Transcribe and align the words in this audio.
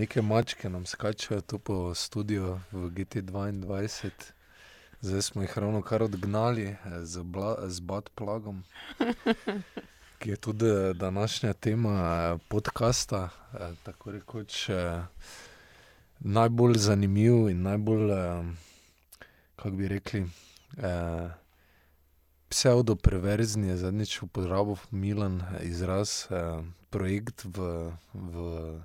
Neke 0.00 0.22
mačke 0.22 0.68
nam 0.70 0.86
skačejo 0.86 1.40
tu 1.40 1.58
po 1.58 1.94
studiu 1.94 2.60
v 2.72 2.88
GT2, 2.88 3.52
zdaj 5.00 5.22
smo 5.22 5.42
jih 5.42 5.58
ravno 5.58 5.82
kar 5.82 6.02
odgnali 6.02 6.62
eh, 6.62 6.76
z, 7.04 7.20
z 7.66 7.80
Batplagom, 7.80 8.62
ki 10.18 10.30
je 10.30 10.36
tudi 10.36 10.64
eh, 10.64 10.94
današnja 10.94 11.52
tema 11.52 11.92
eh, 12.00 12.38
podcasta. 12.48 13.28
Tako 13.82 14.10
rekoč 14.10 14.70
najbolj 16.20 16.78
zanimiv 16.78 17.50
in 17.50 17.62
najbolj, 17.62 18.10
kako 19.56 19.70
bi 19.70 19.88
rekli, 19.88 20.26
pseudo-preverzni 22.48 23.68
je 23.68 23.76
zadnjič 23.76 24.22
uporabil 24.22 24.76
Milan 24.90 25.42
izraz, 25.60 26.24
projekt 26.90 27.44
v. 27.44 27.92
v 28.14 28.80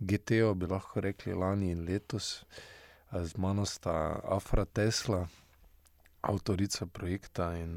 GTO, 0.00 0.54
bi 0.54 0.66
lahko 0.66 1.00
rekli, 1.00 1.34
lani 1.34 1.70
in 1.70 1.84
letos, 1.84 2.44
z 3.12 3.36
mano 3.36 3.64
sta 3.64 4.20
Afra 4.24 4.64
Tesla, 4.64 5.28
avtorica 6.20 6.86
projekta 6.86 7.56
in 7.56 7.76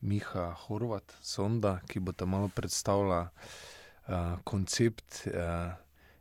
Miha 0.00 0.52
Horvat, 0.52 1.16
sonda, 1.22 1.80
ki 1.88 2.00
bo 2.00 2.12
tam 2.12 2.34
malo 2.36 2.50
predstavila 2.52 3.22
uh, 3.30 4.36
koncept 4.44 5.24
uh, 5.32 5.72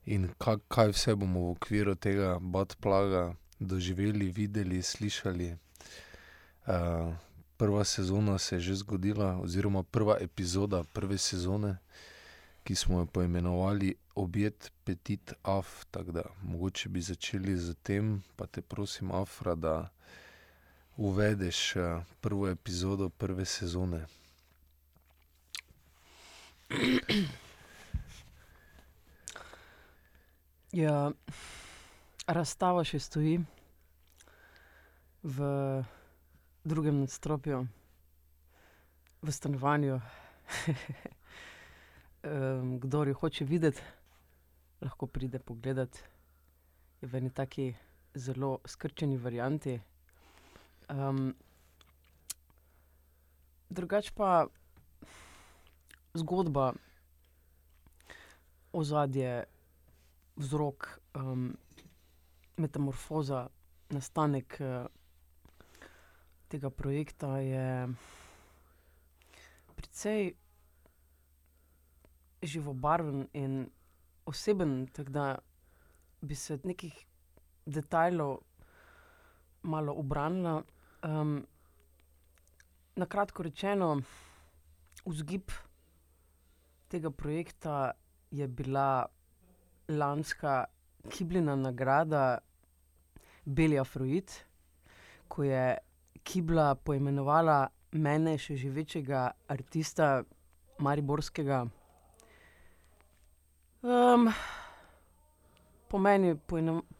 in 0.06 0.30
kak, 0.39 0.63
kaj 0.72 0.94
vse 0.95 1.16
bomo 1.19 1.50
v 1.50 1.52
okviru 1.58 1.95
tega 1.95 2.38
Batplaga 2.39 3.33
doživeli, 3.59 4.31
videli, 4.31 4.81
slišali. 4.81 5.52
Uh, 6.66 7.11
prva 7.58 7.83
sezona 7.83 8.38
se 8.38 8.56
je 8.56 8.59
že 8.72 8.75
zgodila, 8.75 9.36
oziroma 9.44 9.83
prva 9.83 10.17
epizoda 10.22 10.83
prve 10.94 11.17
sezone 11.17 11.78
ki 12.66 12.76
smo 12.76 13.00
jo 13.00 13.06
poimenovali 13.06 13.96
Objet 14.16 14.72
Petit 14.84 15.34
Af. 15.44 15.86
Tako 15.92 16.12
da 16.12 16.24
mogoče 16.42 16.90
bi 16.90 17.02
začeli 17.02 17.58
z 17.58 17.76
tem, 17.84 18.24
pa 18.36 18.48
te 18.48 18.62
prosim, 18.62 19.12
Afra, 19.12 19.56
da 19.56 19.90
uvedeš 20.98 21.76
uh, 21.76 22.04
prvo 22.22 22.48
epizodo 22.50 23.10
prve 23.10 23.46
sezone. 23.46 24.06
Ja, 30.76 31.12
razstava 32.28 32.82
še 32.84 33.00
stoji 33.00 33.38
v 35.24 35.46
drugem 36.68 37.00
nadstropju, 37.00 37.62
v 39.24 39.36
stanovanju. 39.38 40.02
um, 42.25 42.80
kdo 42.80 43.03
jo 43.03 43.13
hoče 43.13 43.46
videti, 43.46 43.81
lahko 44.81 45.08
pride 45.08 45.40
pogledat. 45.40 45.97
Je 47.02 47.08
v 47.08 47.16
eni 47.16 47.30
taki 47.30 47.75
zelo 48.16 48.59
skrčeni 48.66 49.18
varianti. 49.18 49.80
Um, 50.90 51.36
drugač 53.69 54.12
pa 54.16 54.47
zgodba, 56.13 56.74
ozadje, 58.74 59.46
vzrok, 60.36 61.00
um, 61.16 61.53
metamorfoza, 62.57 63.47
nastanek 63.90 64.57
uh, 64.59 64.88
tega 66.47 66.69
projekta 66.69 67.38
je 67.38 67.88
precej 69.75 70.34
živobarven 72.47 73.28
in 73.33 73.69
oseben, 74.25 74.88
tako 74.94 75.11
da 75.11 75.38
bi 76.22 76.35
se 76.35 76.59
nekih 76.63 77.06
detajlov 77.66 78.38
malo 79.63 79.94
obranila. 79.94 80.63
Um, 81.03 81.45
na 82.95 83.06
kratko 83.06 83.44
rečeno, 83.44 84.01
vzgib 85.06 85.51
tega 86.88 87.11
projekta 87.11 87.91
je 88.31 88.47
bila 88.47 89.06
lanska 89.88 90.66
Kiblina 91.09 91.56
nagrada 91.56 92.38
Beli 93.45 93.79
Afroid, 93.79 94.31
ko 95.27 95.44
je 95.44 95.77
Kibla 96.23 96.75
poimenovala 96.75 97.67
mene, 97.91 98.38
še 98.41 98.56
živečega 98.57 99.27
artista 99.47 100.23
Mariborskega. 100.79 101.66
Um, 103.85 104.34
po 105.88 105.97
meni 105.97 106.28
je 106.28 106.38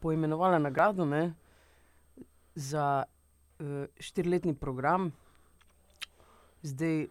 poimenovala 0.00 0.58
nagrado 0.58 1.04
ne, 1.04 1.34
za 2.54 3.04
uh, 3.58 3.66
štiriletni 3.98 4.54
program, 4.54 5.12
zdaj. 6.62 7.06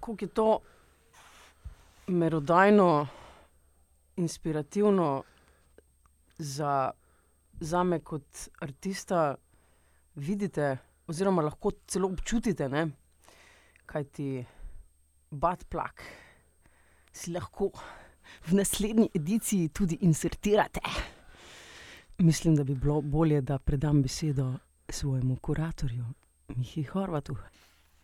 Kako 0.00 0.16
je 0.20 0.28
to 0.28 0.58
merodajno, 2.06 3.06
inspirativno 4.16 5.22
za, 6.38 6.90
za 7.60 7.82
me 7.82 8.00
kot 8.00 8.48
artista, 8.60 9.34
vidite, 10.14 10.76
oziroma 11.06 11.42
lahko 11.42 11.70
celo 11.86 12.08
občutite. 12.08 12.68
Ne? 12.68 13.03
Kaj 13.86 14.04
ti 14.04 14.28
Batplak 15.30 16.02
si 17.12 17.30
lahko 17.30 17.70
v 18.46 18.54
naslednji 18.58 19.08
ediciji 19.14 19.68
tudi 19.68 19.98
insertirate. 20.00 20.80
Mislim, 22.18 22.56
da 22.56 22.64
bi 22.64 22.74
bilo 22.74 23.00
bolje, 23.00 23.40
da 23.40 23.58
predam 23.58 24.02
besedo 24.02 24.54
svojemu 24.88 25.36
kuratorju, 25.36 26.04
Mihi 26.48 26.82
Horvatu. 26.82 27.36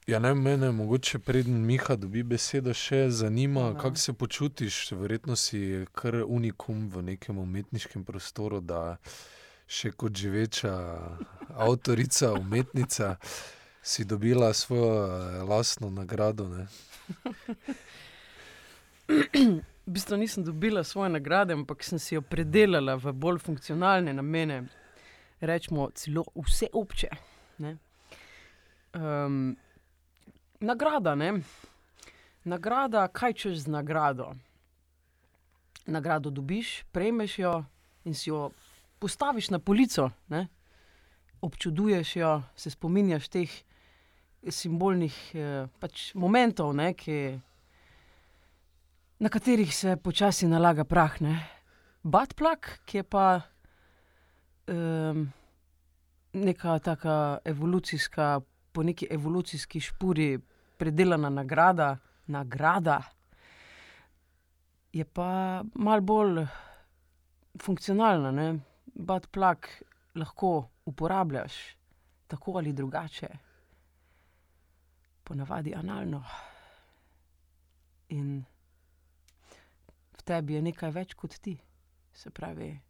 Ja, 0.06 0.18
ne, 0.18 0.34
mene, 0.34 0.72
mogoče 0.72 1.18
preden 1.18 1.66
Miha 1.66 1.94
dobi 1.96 2.22
besedo, 2.22 2.74
še 2.74 3.10
zanima, 3.10 3.74
kako 3.78 3.96
se 3.96 4.12
počutiš. 4.12 4.92
Verjetno 4.92 5.36
si 5.36 5.84
kar 5.92 6.16
unikum 6.26 6.88
v 6.88 7.02
nekem 7.02 7.38
umetniškem 7.38 8.04
prostoru, 8.04 8.60
da 8.60 8.96
še 9.70 9.92
kot 9.92 10.16
živeča 10.16 10.72
avtorica, 11.54 12.32
umetnica 12.32 13.16
si 13.82 14.04
dobila 14.04 14.54
svojo 14.54 15.04
uh, 15.04 15.48
lastno 15.48 15.90
nagrado. 15.90 16.66
v 19.86 19.90
bistvu 19.90 20.16
nisem 20.16 20.44
dobila 20.44 20.84
svoje 20.84 21.10
nagrade, 21.10 21.52
ampak 21.54 21.82
sem 21.84 21.98
si 21.98 22.14
jo 22.14 22.22
predelala 22.22 22.94
v 22.96 23.12
bolj 23.12 23.38
funkcionalne 23.38 24.12
namene, 24.14 24.62
rečemo 25.40 25.90
celo 25.94 26.24
vse 26.36 26.68
obče. 26.72 27.08
Um, 28.90 29.56
nagrada, 30.60 31.14
ne? 31.14 31.40
nagrada, 32.44 33.08
kaj 33.08 33.32
češ 33.32 33.56
z 33.64 33.66
nagrado? 33.66 34.34
Nagrado 35.86 36.30
dobiš, 36.30 36.84
prejmeš 36.92 37.38
jo 37.38 37.64
in 38.04 38.14
si 38.14 38.30
jo 38.30 38.50
postaviš 38.98 39.50
na 39.50 39.58
polico, 39.58 40.10
ne? 40.28 40.48
občuduješ 41.40 42.16
jo, 42.16 42.42
se 42.56 42.70
spominjaš 42.70 43.28
teh 43.28 43.50
simbolnih 44.48 45.16
eh, 45.34 45.66
pač 45.80 46.10
momentov, 46.14 46.72
ne, 46.76 46.92
ki, 46.96 47.18
na 49.20 49.28
katerih 49.28 49.72
se 49.74 49.96
počasi 50.00 50.48
nalaga 50.48 50.84
prah. 50.84 51.18
Batplak, 52.02 52.80
ki 52.88 53.02
je 53.02 53.04
pa 53.04 53.26
um, 54.72 55.26
neka 56.32 56.78
taka 56.78 57.38
evolucijska, 57.44 58.40
po 58.72 58.82
neki 58.82 59.08
evolucijski 59.10 59.80
špuri 59.80 60.38
predelana 60.78 61.28
nagrada, 61.28 61.98
nagrada. 62.26 63.02
Je 64.92 65.04
pa 65.04 65.60
malo 65.74 66.00
bolj 66.00 66.46
funkcionalna. 67.60 68.56
Batplak 68.94 69.68
lahko 70.14 70.70
uporabljaš 70.86 71.76
tako 72.28 72.56
ali 72.58 72.72
drugače 72.72 73.49
ponavadi 75.30 75.74
analno. 75.74 76.24
In 78.08 78.44
v 80.18 80.22
tebi 80.26 80.56
je 80.56 80.62
nekaj 80.66 80.90
več 80.90 81.12
kot 81.14 81.36
ti, 81.38 81.54
se 82.10 82.32
pravi, 82.34 82.82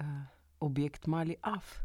uh, 0.00 0.22
objekt 0.64 1.04
mali 1.12 1.36
af. 1.44 1.84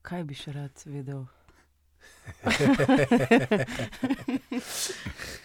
Kaj 0.00 0.24
bi 0.24 0.40
še 0.40 0.56
rad 0.56 0.72
vedel? 0.88 1.28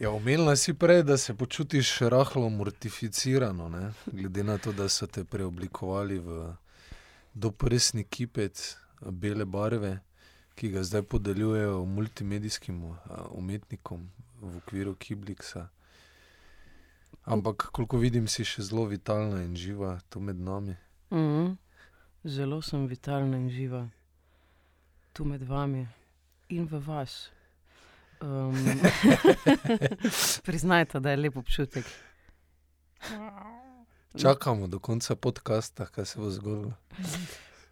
Ja, 0.00 0.08
omenila 0.16 0.56
si 0.56 0.72
prej, 0.72 1.02
da 1.04 1.20
se 1.20 1.34
počutiš 1.36 2.08
rahlo 2.08 2.48
mortificirano, 2.48 3.68
ne? 3.68 3.92
glede 4.06 4.44
na 4.48 4.56
to, 4.58 4.72
da 4.72 4.88
so 4.88 5.04
te 5.06 5.26
preoblikovali 5.28 6.16
v 6.18 6.38
doprsni 7.34 8.04
kipec 8.04 8.76
bele 9.10 9.44
barve, 9.44 9.98
ki 10.54 10.70
ga 10.70 10.82
zdaj 10.82 11.02
podeljujejo 11.02 11.84
multimedijskim 11.84 12.82
umetnikom 13.30 14.10
v 14.40 14.56
okviru 14.56 14.94
Kibliksa. 14.94 15.68
Ampak, 17.24 17.68
koliko 17.72 17.96
vidim, 17.96 18.28
si 18.28 18.44
še 18.44 18.62
zelo 18.62 18.84
vitalna 18.88 19.42
in 19.44 19.56
živa 19.56 19.98
tu 20.08 20.20
med 20.20 20.36
nami. 20.40 20.76
Mm 21.10 21.18
-hmm. 21.18 21.56
Zelo 22.24 22.62
sem 22.62 22.86
vitalna 22.86 23.36
in 23.36 23.50
živa 23.50 23.88
tu 25.12 25.24
med 25.24 25.42
vami 25.42 25.88
in 26.48 26.66
v 26.66 26.78
vas. 26.86 27.30
Um, 28.20 28.54
priznajte, 30.46 31.00
da 31.00 31.10
je 31.10 31.16
lep 31.16 31.36
občutek. 31.36 31.84
Čakamo 34.18 34.66
do 34.66 34.78
konca 34.78 35.14
podcasta, 35.16 35.86
kaj 35.86 36.04
se 36.04 36.18
bo 36.18 36.30
zgodilo. 36.30 36.72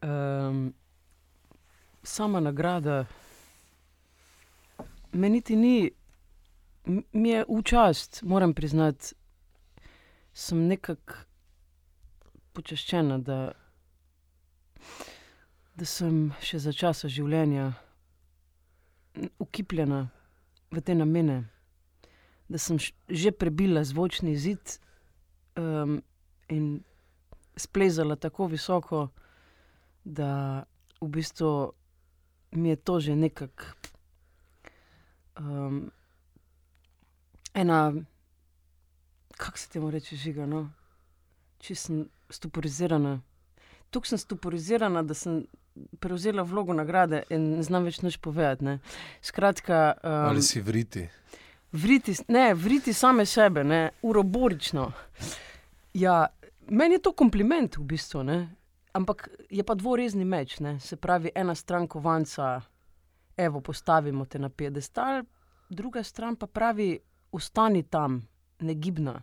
Um, 0.02 0.74
sama 2.02 2.40
nagrada, 2.40 3.06
meni 5.12 5.40
ti 5.40 5.56
ni, 5.56 5.90
mi 7.12 7.28
je 7.28 7.44
v 7.48 7.62
čast, 7.62 8.22
moram 8.22 8.54
priznati, 8.54 9.14
sem 10.32 10.66
nekako 10.66 11.14
počaščena, 12.52 13.18
da, 13.18 13.52
da 15.74 15.84
sem 15.84 16.28
še 16.40 16.62
za 16.62 16.72
časa 16.72 17.10
življenja 17.10 17.72
ukipljena 19.42 20.04
v 20.70 20.84
te 20.86 20.94
namene, 20.94 21.40
da 22.48 22.62
sem 22.62 22.78
že 23.08 23.34
prebila 23.34 23.82
zvočni 23.84 24.36
zid 24.38 24.78
um, 25.58 25.98
in 26.48 26.80
splezala 27.56 28.16
tako 28.16 28.46
visoko, 28.46 29.08
da 30.04 30.64
v 31.00 31.08
bistvu 31.08 31.72
mi 32.50 32.68
je 32.68 32.76
to 32.76 33.00
že 33.00 33.16
nekako 33.16 33.64
um, 35.38 35.90
ena, 37.54 37.92
kako 39.36 39.58
se 39.58 39.68
temu 39.68 39.90
reče, 39.90 40.16
žiga. 40.16 40.46
No? 40.46 40.68
Če 41.58 41.74
sem 41.74 42.04
stuporizirana. 42.30 43.20
Tukaj 43.90 44.14
sem 44.14 44.18
stuporizirana, 44.18 45.02
da 45.02 45.14
sem 45.14 45.42
prevzela 46.00 46.42
vlogo 46.42 46.74
nagrade 46.74 47.22
in 47.30 47.50
ne 47.56 47.62
znam 47.62 47.86
več 47.88 48.02
nič 48.02 48.18
povedati. 48.22 48.64
Ne. 48.64 48.78
Skratka. 49.22 49.94
Um, 50.02 50.18
Ali 50.32 50.42
si 50.42 50.60
vriti? 50.60 51.08
Vriti, 51.72 52.14
ne, 52.32 52.54
vriti 52.54 52.92
same 52.92 53.26
sebe, 53.26 53.64
ne, 53.64 53.90
uroborično. 54.02 54.86
Ja, 55.94 56.26
meni 56.70 56.94
je 56.94 57.02
to 57.02 57.12
kompliment 57.12 57.76
v 57.76 57.84
bistvu, 57.84 58.22
ne. 58.22 58.48
ampak 58.92 59.28
je 59.50 59.64
pa 59.64 59.74
dvorezni 59.74 60.24
meč. 60.24 60.60
Ne. 60.60 60.80
Se 60.80 60.96
pravi, 60.96 61.30
ena 61.34 61.54
stran 61.54 61.86
kovanca, 61.88 62.60
evo, 63.36 63.60
postavimo 63.60 64.24
te 64.26 64.38
na 64.38 64.48
piedestal, 64.48 65.22
druga 65.70 66.02
stran 66.02 66.36
pa 66.36 66.46
pravi, 66.46 66.98
ostani 67.32 67.82
tam, 67.82 68.28
negibna, 68.60 69.22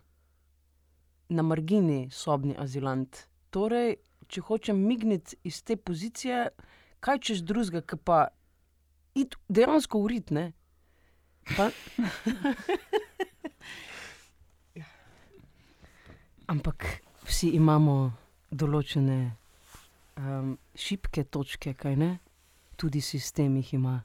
na 1.29 1.43
margini, 1.43 2.09
sobni 2.11 2.55
azilant. 2.57 3.27
Torej, 3.49 3.95
če 4.27 4.41
hočem 4.41 4.77
migniti 4.87 5.35
iz 5.43 5.63
te 5.63 5.75
pozicije, 5.75 6.49
kaj 6.99 7.19
češ 7.19 7.39
drugega, 7.45 7.81
ki 7.81 7.97
pa 7.97 8.27
id 9.15 9.35
dejansko 9.49 9.99
uritne. 9.99 10.53
Pa... 11.55 11.69
Ampak 16.53 17.04
vsi 17.25 17.51
imamo 17.57 17.95
določene 18.51 19.19
um, 20.17 20.55
šibke 20.75 21.25
točke, 21.27 21.73
kaj 21.73 21.95
ne? 21.99 22.11
Tudi 22.75 23.01
sistem 23.01 23.57
jih 23.61 23.73
ima. 23.77 23.99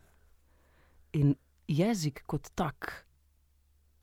In 1.19 1.35
jezik 1.71 2.23
kot 2.27 2.53
tak 2.55 2.93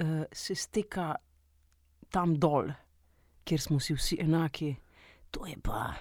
uh, 0.03 0.23
se 0.31 0.55
steka 0.55 1.15
tam 2.11 2.35
dol, 2.39 2.71
kjer 3.47 3.61
smo 3.61 3.79
si 3.79 3.95
vsi 3.97 4.19
enaki. 4.23 4.75
To 5.31 5.45
je 5.47 5.57
pa 5.63 5.91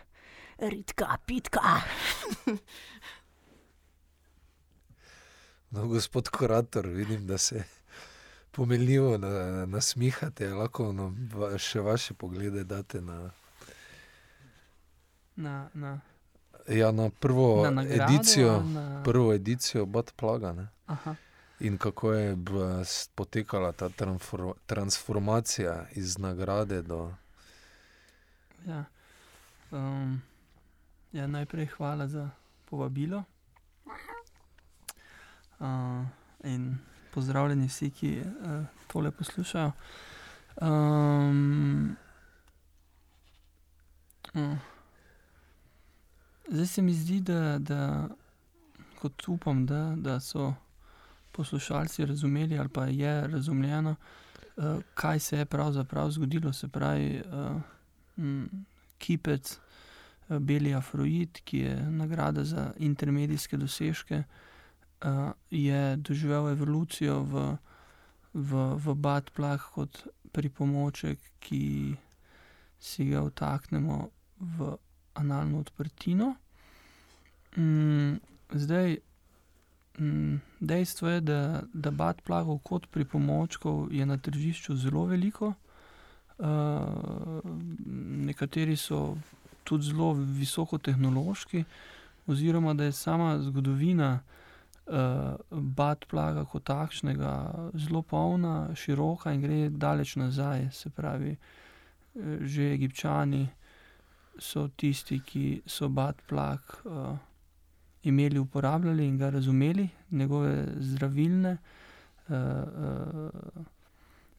ritka, 0.58 1.18
pitka. 1.26 1.80
no, 5.70 5.86
gospod 5.88 6.28
kurator, 6.28 6.86
vidim, 6.86 7.26
da 7.26 7.38
se 7.38 7.64
pomeljivo 8.56 9.18
na, 9.18 9.66
nasmihate, 9.66 10.48
lahko 10.48 10.92
no, 10.92 11.12
še 11.58 11.80
vaše 11.80 12.14
poglede 12.14 12.64
date 12.64 13.00
na. 13.00 13.30
Na, 15.36 15.68
na. 15.74 16.00
Ja, 16.68 16.90
na 16.92 17.10
prvo 17.10 17.62
na 17.64 17.70
nagrado, 17.70 18.14
edicijo, 18.14 18.62
na... 18.62 19.02
prvo 19.04 19.34
edicijo 19.34 19.86
Bad 19.86 20.12
Plaga. 20.16 20.54
In 21.60 21.78
kako 21.78 22.12
je 22.12 22.36
potekala 23.14 23.72
ta 23.72 23.88
transformacija 24.66 25.86
iz 25.92 26.18
nagrade 26.18 26.82
do. 26.82 27.12
Ja. 28.66 28.84
Um, 29.70 30.22
ja, 31.12 31.26
najprej 31.26 31.66
hvala 31.66 32.08
za 32.08 32.30
povabilo. 32.64 33.24
Uh, 35.60 36.04
in 36.44 36.78
pozdravljeni 37.16 37.66
vsi, 37.70 37.90
ki 37.90 38.10
uh, 38.20 38.66
tole 38.92 39.10
poslušajo. 39.10 39.72
Um, 40.60 41.96
uh, 44.34 44.58
zdaj 46.48 46.66
se 46.66 46.82
mi 46.82 46.94
zdi, 46.94 47.20
da, 47.20 47.56
da 47.58 48.08
kot 49.00 49.28
upam, 49.28 49.64
da, 49.66 49.94
da 49.96 50.20
so 50.20 50.52
poslušalci 51.32 52.06
razumeli, 52.06 52.58
ali 52.58 52.68
pa 52.68 52.86
je 52.86 53.26
razumljeno, 53.26 53.96
uh, 54.56 54.64
kaj 54.94 55.18
se 55.18 55.38
je 55.38 55.44
pravzaprav 55.44 56.10
zgodilo. 56.10 56.52
Se 56.52 56.68
pravi, 56.68 57.22
uh, 57.32 57.60
kipec, 58.98 59.58
eh, 60.28 60.38
Beli 60.38 60.74
Afroid, 60.74 61.40
ki 61.44 61.58
je 61.58 61.76
nagrada 61.90 62.44
za 62.44 62.72
intermedijske 62.78 63.56
dosežke, 63.56 64.22
eh, 65.06 65.32
je 65.50 65.96
doživel 65.96 66.48
evolucijo 66.48 67.22
v, 67.22 67.56
v, 68.34 68.50
v 68.74 68.94
Batplah 68.94 69.62
kot 69.74 70.06
pripomoček, 70.32 71.18
ki 71.40 71.94
si 72.78 73.08
ga 73.08 73.22
vtaknemo 73.24 74.10
v 74.40 74.76
analno 75.14 75.62
odprtino. 75.64 76.34
Mm, 77.56 78.20
zdaj, 78.52 78.98
mm, 79.98 80.34
dejstvo 80.60 81.08
je, 81.08 81.20
da, 81.20 81.62
da 81.72 81.90
Batplahov 81.90 82.60
kot 82.60 82.90
pripomočkov 82.92 83.88
je 83.92 84.06
na 84.06 84.18
tržišču 84.18 84.76
zelo 84.76 85.06
veliko. 85.06 85.54
Uh, 86.36 87.40
nekateri 88.28 88.76
so 88.76 89.16
tudi 89.64 89.88
zelo 89.88 90.12
visokotehnološki, 90.12 91.64
oziroma 92.26 92.74
da 92.74 92.84
je 92.84 92.92
sama 92.92 93.38
zgodovina 93.40 94.20
uh, 94.20 94.45
Batplaga 94.86 96.44
kot 96.46 96.62
takšnega 96.68 97.30
zelo 97.74 98.02
polna, 98.06 98.68
široka 98.74 99.32
in 99.34 99.40
gre 99.42 99.56
daleč 99.68 100.14
nazaj. 100.16 100.68
Se 100.70 100.90
pravi, 100.94 101.32
že 102.40 102.72
Egipčani 102.72 103.42
so 104.38 104.68
tisti, 104.68 105.20
ki 105.20 105.62
so 105.66 105.88
Batplag 105.88 106.60
uh, 106.84 107.16
imeli, 108.02 108.38
uporabljali 108.38 109.06
in 109.06 109.18
ga 109.18 109.30
razumeli, 109.30 109.88
njegove 110.10 110.66
zdravilne, 110.78 111.56
uh, 112.28 112.36
uh, 112.36 113.30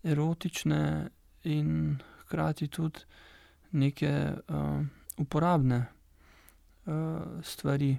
erotične 0.03 1.09
in 1.43 1.97
hkrati 2.21 2.67
tudi 2.67 2.99
neke 3.71 4.33
uh, 4.47 4.85
uporabne 5.17 5.85
uh, 6.85 6.93
stvari. 7.43 7.97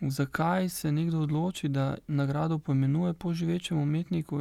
Zakaj 0.00 0.68
se 0.68 0.92
nekdo 0.92 1.20
odloči, 1.20 1.68
da 1.68 1.96
nagrado 2.06 2.58
poimenuje 2.58 3.12
po 3.14 3.32
živečem 3.32 3.78
umetniku? 3.78 4.40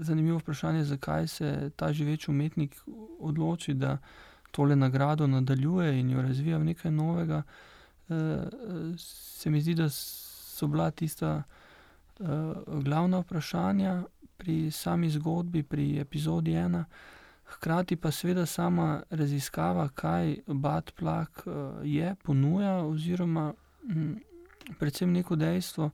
Zanimivo 0.00 0.38
vprašanje 0.38 0.78
je, 0.78 0.84
zakaj 0.84 1.26
se 1.26 1.70
ta 1.76 1.92
živeči 1.92 2.30
umetnik 2.30 2.76
odloči, 3.18 3.74
da 3.74 3.98
tole 4.50 4.76
nagrado 4.76 5.26
nadaljuje 5.26 6.00
in 6.00 6.10
jo 6.10 6.22
razvija 6.22 6.58
v 6.58 6.64
nekaj 6.64 6.90
novega. 6.90 7.42
Uh, 8.08 8.16
se 8.98 9.50
mi 9.50 9.60
zdi, 9.60 9.74
da 9.74 9.88
so 9.88 10.66
bila 10.66 10.90
tista 10.90 11.42
uh, 12.18 12.26
glavna 12.82 13.18
vprašanja, 13.18 14.02
pri 14.36 14.70
sami 14.70 15.10
zgodbi, 15.10 15.62
pri 15.62 15.98
epizodi 16.00 16.52
ena, 16.52 16.84
hkrati 17.44 17.96
pa 17.96 18.10
seveda 18.10 18.46
sama 18.46 19.02
raziskava, 19.10 19.88
kaj 19.88 20.36
Batplak 20.46 21.42
uh, 21.46 21.54
je, 21.84 22.14
ponuja, 22.22 22.78
oziroma 22.84 23.52
predvsem 24.78 25.12
neko 25.12 25.36
dejstvo, 25.36 25.90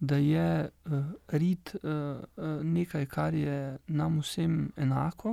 da 0.00 0.16
je 0.16 0.70
uh, 0.84 1.04
rit 1.28 1.74
uh, 1.82 2.16
nekaj, 2.62 3.06
kar 3.06 3.34
je 3.34 3.78
nam 3.86 4.20
vsem 4.20 4.72
enako, 4.76 5.30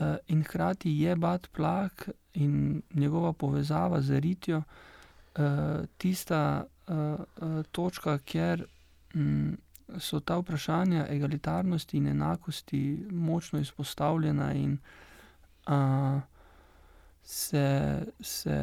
uh, 0.00 0.16
in 0.26 0.44
hkrati 0.44 0.90
je 1.00 1.16
bat 1.16 1.48
plak 1.52 2.08
in 2.34 2.82
njegova 2.94 3.32
povezava 3.32 4.00
z 4.00 4.20
ritjo 4.20 4.62
uh, 4.62 5.44
tista 5.96 6.64
uh, 6.64 6.96
uh, 6.96 7.64
točka, 7.72 8.18
kjer 8.18 8.64
um, 9.14 9.58
so 9.98 10.20
ta 10.20 10.36
vprašanja 10.36 11.06
egalitarnosti 11.10 11.96
in 11.96 12.06
enakosti 12.06 13.06
močno 13.10 13.58
izpostavljena 13.58 14.52
in 14.52 14.78
uh, 15.66 16.20
se, 17.28 18.06
se, 18.20 18.58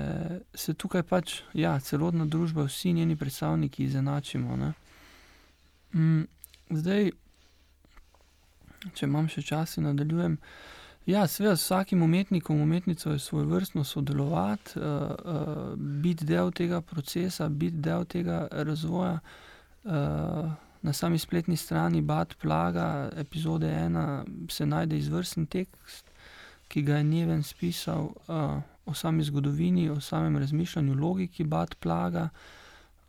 se 0.54 0.74
tukaj 0.74 1.04
pač, 1.06 1.36
ja, 1.54 1.76
celotna 1.80 2.26
družba, 2.26 2.64
vsi 2.66 2.96
njeni 2.98 3.16
predstavniki 3.16 3.84
izenačimo. 3.84 4.56
Ne? 4.58 4.72
Mm, 5.94 6.24
zdaj, 6.80 7.12
če 8.98 9.06
imam 9.06 9.30
še 9.30 9.44
čas, 9.46 9.76
nadaljujem. 9.78 10.40
Ja, 11.06 11.28
seveda, 11.30 11.54
s 11.54 11.68
vsakim 11.68 12.02
umetnikom, 12.02 12.64
umetnico 12.66 13.14
je 13.14 13.22
svoj 13.22 13.46
vrstno 13.52 13.84
sodelovati, 13.86 14.80
uh, 14.82 15.14
uh, 15.14 15.62
biti 15.78 16.26
del 16.26 16.50
tega 16.50 16.82
procesa, 16.82 17.50
biti 17.50 17.86
del 17.86 18.10
tega 18.10 18.48
razvoja. 18.50 19.20
Uh, 19.84 20.50
na 20.82 20.94
sami 20.94 21.22
spletni 21.22 21.58
strani 21.58 22.02
Bad 22.02 22.34
Plaga, 22.42 23.12
epizode 23.14 23.70
ena, 23.70 24.26
se 24.50 24.66
najde 24.66 24.98
izvrsten 24.98 25.46
tekst, 25.46 26.10
ki 26.76 26.82
ga 26.84 26.98
je 26.98 27.04
Neven 27.04 27.44
spisal 27.44 28.10
uh, 28.28 28.60
o 28.86 28.94
sami 28.94 29.24
zgodovini, 29.24 29.90
o 29.90 30.02
samem 30.02 30.38
razmišljanju, 30.38 30.96
logiki 31.00 31.44
Bad 31.44 31.76
Plaga. 31.80 32.30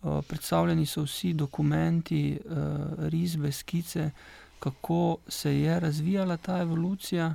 Uh, 0.03 0.23
predstavljeni 0.29 0.87
so 0.87 1.03
vsi 1.03 1.33
dokumenti, 1.35 2.39
uh, 2.45 3.09
risbe, 3.11 3.51
skice, 3.53 4.11
kako 4.59 5.17
se 5.29 5.61
je 5.61 5.81
razvijala 5.81 6.37
ta 6.37 6.61
evolucija. 6.61 7.35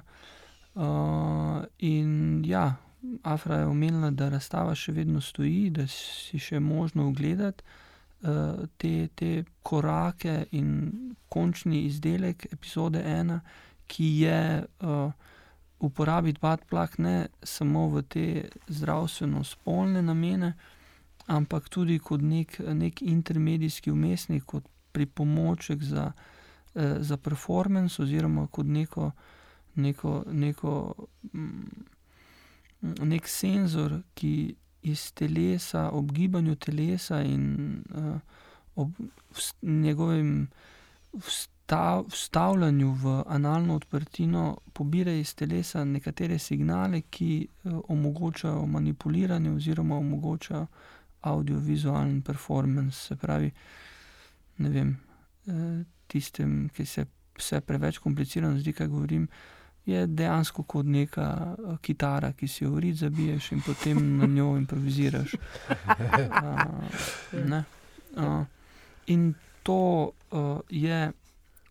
Uh, 0.75 0.83
in 1.79 2.45
ja, 2.45 2.75
Afra 3.23 3.55
je 3.55 3.65
omenila, 3.65 4.11
da 4.11 4.29
razstava 4.29 4.75
še 4.75 4.91
vedno 4.91 5.21
stoji, 5.21 5.69
da 5.69 5.87
si 5.87 6.39
še 6.39 6.59
možno 6.59 7.09
ogledati 7.09 7.63
uh, 8.21 8.61
te, 8.77 9.09
te 9.15 9.43
korake 9.63 10.45
in 10.51 10.71
končni 11.29 11.83
izdelek 11.89 12.47
epizode 12.53 13.03
ena, 13.03 13.41
ki 13.87 14.07
je 14.21 14.39
uh, 14.79 15.27
uporabiti 15.81 16.39
badplak 16.41 16.97
ne 16.97 17.27
samo 17.43 17.87
v 17.89 18.03
te 18.05 18.25
zdravstveno-spolne 18.67 20.01
namene, 20.01 20.53
ampak 21.27 21.69
tudi 21.69 21.99
kot 21.99 22.21
nek, 22.21 22.59
nek 22.59 23.01
intermedijski 23.01 23.91
umestnik, 23.91 24.45
kot 24.45 24.67
pripomoček 24.91 25.83
za, 25.83 26.11
uh, 26.13 26.97
za 26.99 27.17
performance 27.17 28.01
oziroma 28.01 28.47
kot 28.47 28.65
neko 28.65 29.11
neko, 29.75 30.23
neko, 30.31 30.93
mm, 31.33 31.85
nek 32.81 33.27
senzor, 33.27 34.01
ki 34.13 34.55
iz 34.81 35.11
telesa, 35.13 35.89
ob 35.93 36.11
gibanju 36.11 36.55
telesa 36.55 37.21
in 37.21 37.83
uh, 37.95 38.19
ob 38.75 38.91
njegovem 39.61 40.47
vstav, 41.71 42.05
vstavljanju 42.09 42.91
v 42.91 43.23
analno 43.27 43.75
odprtino, 43.75 44.57
pobira 44.73 45.11
iz 45.11 45.35
telesa 45.35 45.85
nekatere 45.85 46.39
signale, 46.39 47.01
ki 47.01 47.47
uh, 47.63 47.79
omogočajo 47.87 48.65
manipuliranje 48.65 49.51
oziroma 49.51 49.97
omogočajo 49.97 50.65
audiovizualen 51.21 52.21
performance. 52.21 52.97
Se 52.97 53.15
pravi, 53.15 53.51
ne 54.57 54.69
vem, 54.69 54.97
uh, 55.45 55.85
tistem, 56.07 56.69
ki 56.75 56.85
se. 56.85 57.05
Vse 57.41 57.61
preveč 57.61 57.97
komplicirano 57.97 58.59
zdi, 58.59 58.73
kaj 58.73 58.87
govorim, 58.87 59.23
je 59.85 60.03
dejansko 60.07 60.63
kot 60.63 60.85
neka 60.85 61.23
eh, 61.47 61.77
kitara, 61.81 62.33
ki 62.37 62.47
si 62.47 62.63
jo 62.63 62.73
vrid 62.75 62.95
zabiješ 62.99 63.51
in 63.51 63.61
potem 63.65 64.17
na 64.17 64.27
njo 64.27 64.57
improviziraš. 64.57 65.31
Uh, 67.33 67.63
uh, 68.17 68.45
in 69.07 69.33
to 69.63 70.11
uh, 70.31 70.59
je 70.69 71.11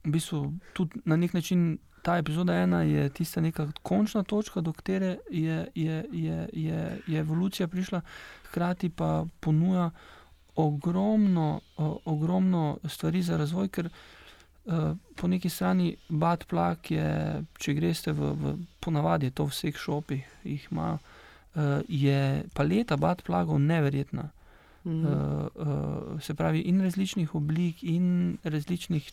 v 0.05 0.11
bistvu 0.11 0.53
tudi 0.73 1.01
na 1.05 1.17
nek 1.17 1.35
način. 1.35 1.79
Ta 2.01 2.15
epizoda 2.17 2.55
ena 2.57 2.79
je 2.83 3.09
tista 3.13 3.41
neka 3.45 3.67
končna 3.83 4.23
točka, 4.23 4.61
do 4.61 4.73
katere 4.73 5.19
je, 5.31 5.67
je, 5.75 6.05
je, 6.13 6.49
je, 6.53 6.99
je 7.07 7.19
evolucija 7.21 7.69
prišla, 7.69 8.01
hkrati 8.49 8.89
pa 8.89 9.27
ponuja 9.41 9.91
ogromno, 10.57 11.61
uh, 11.77 11.97
ogromno 12.05 12.79
stvari 12.85 13.23
za 13.23 13.37
razvoj, 13.37 13.69
ker 13.69 13.89
uh, 14.65 14.97
po 15.17 15.29
neki 15.29 15.49
strani 15.49 15.97
bad 16.09 16.45
plak 16.49 16.91
je, 16.91 17.45
če 17.59 17.75
greste 17.75 18.13
v, 18.13 18.33
v 18.33 18.57
ponavadi, 18.81 19.31
to 19.31 19.45
v 19.45 19.53
vseh 19.53 19.77
šopih 19.77 20.25
jih 20.45 20.69
ima, 20.71 20.97
uh, 20.97 21.63
je 21.89 22.45
paleta 22.55 22.97
bad 22.97 23.23
plagov 23.23 23.61
neverjetna. 23.61 24.31
Mm. 24.85 25.05
Uh, 25.05 25.49
uh, 25.55 26.21
se 26.21 26.35
pravi, 26.35 26.61
in 26.61 26.81
različnih 26.81 27.35
oblik, 27.35 27.83
in 27.85 28.39
različnih 28.45 29.11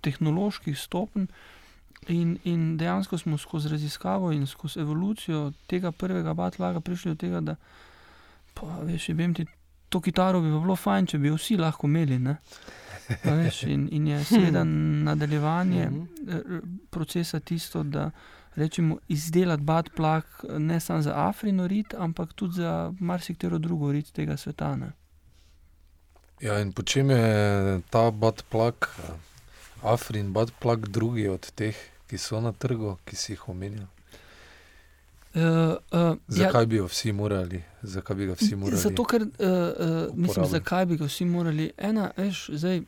tehnoloških 0.00 0.78
stopenj. 0.78 1.28
In, 2.08 2.36
in 2.44 2.76
dejansko 2.78 3.18
smo 3.18 3.38
skozi 3.38 3.68
raziskavo 3.68 4.30
in 4.32 4.46
skozi 4.46 4.80
evolucijo 4.80 5.52
tega 5.66 5.92
prvega 5.92 6.34
batlaga 6.34 6.80
prišli 6.80 7.10
do 7.10 7.16
tega, 7.18 7.40
da 7.40 7.56
pa, 8.54 8.78
veš, 8.86 9.08
vem, 9.18 9.34
ti, 9.34 9.46
to 9.88 10.00
kitaro 10.00 10.40
bi 10.40 10.52
bilo 10.52 10.76
fajn, 10.76 11.06
če 11.06 11.18
bi 11.18 11.32
vsi 11.34 11.58
lahko 11.58 11.90
imeli. 11.90 12.20
Veš, 13.24 13.62
in, 13.62 13.88
in 13.92 14.06
je 14.06 14.24
seveda 14.24 14.64
nadaljevanje 14.64 15.86
mhm. 15.90 16.02
eh, 16.28 16.60
procesa 16.90 17.40
tisto, 17.40 17.82
da 17.82 18.10
rečemo, 18.58 18.98
izdelati 19.08 19.62
bad 19.62 19.90
plak 19.96 20.44
ne 20.58 20.80
samo 20.80 21.02
za 21.02 21.12
Afrino 21.16 21.66
rit, 21.66 21.94
ampak 21.94 22.32
tudi 22.32 22.54
za 22.54 22.92
marsikatero 23.00 23.58
drugo 23.58 23.92
rit 23.92 24.12
tega 24.12 24.36
sveta. 24.36 24.76
Ne? 24.76 24.92
Ja, 26.40 26.60
in 26.60 26.72
po 26.72 26.82
čem 26.82 27.10
je 27.10 27.80
ta 27.90 28.10
bad 28.10 28.42
plak, 28.50 28.90
eh, 28.98 29.12
Afrin 29.82 30.32
bad 30.32 30.50
plak, 30.60 30.88
drugi 30.88 31.28
od 31.28 31.50
teh, 31.54 31.76
ki 32.10 32.18
so 32.18 32.40
na 32.40 32.52
trgu, 32.52 32.96
ki 33.04 33.16
si 33.16 33.32
jih 33.32 33.48
omenil? 33.48 33.86
Uh, 35.34 35.76
uh, 35.92 36.16
zakaj 36.28 36.62
ja, 36.62 36.66
bi 36.66 36.78
ga 36.80 36.86
vsi 36.88 37.12
morali? 37.12 37.60
Zakaj 37.82 38.16
bi 38.16 38.26
ga 38.26 38.34
vsi 38.40 38.56
morali? 38.56 38.80
Zato, 38.80 39.04
ker 39.04 39.22
uh, 39.22 39.28
uh, 39.28 40.16
mislim, 40.16 40.46
zakaj 40.50 40.86
bi 40.86 40.96
ga 40.96 41.06
vsi 41.06 41.24
morali. 41.28 41.70
Ena, 41.76 42.10
veš, 42.16 42.48
zdaj 42.56 42.80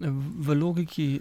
v 0.00 0.56
logiki, 0.56 1.20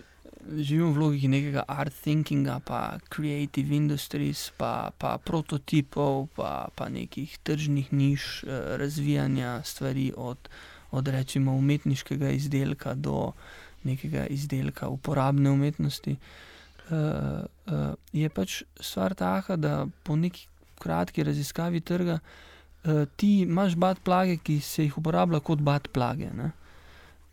živimo 0.58 0.94
v 0.96 1.04
logiki 1.04 1.28
nekega 1.28 1.64
art 1.68 1.94
thinkinga, 2.04 2.60
pa 2.66 2.98
creative 3.12 3.76
industries, 3.76 4.50
pa, 4.58 4.92
pa 4.98 5.18
prototipov, 5.20 6.30
pa, 6.40 6.72
pa 6.76 6.90
nekih 6.90 7.38
tržnih 7.44 7.94
niš, 7.94 8.44
eh, 8.48 8.78
razvijanja 8.78 9.62
stvari 9.64 10.14
od, 10.18 10.50
od 10.92 11.08
rečemo 11.08 11.54
umetniškega 11.54 12.30
izdelka 12.30 12.94
do 12.94 13.34
nekega 13.84 14.28
izdelka 14.28 14.90
uporabne 14.90 15.52
umetnosti. 15.52 16.18
Uh, 16.90 16.98
uh, 17.70 17.94
je 18.14 18.30
pač 18.30 18.64
stvar 18.82 19.14
taka, 19.14 19.56
da 19.56 19.86
po 20.04 20.16
neki 20.16 20.48
kratki 20.82 21.24
raziskavi 21.24 21.82
trga 21.86 22.18
uh, 22.20 23.04
ti 23.16 23.42
imaš 23.42 23.76
bat 23.78 24.00
plage, 24.04 24.40
ki 24.44 24.60
se 24.60 24.88
jih 24.88 24.98
uporablja 24.98 25.40
kot 25.40 25.62
bat 25.62 25.92
plage. 25.94 26.32
Uh, 26.34 26.50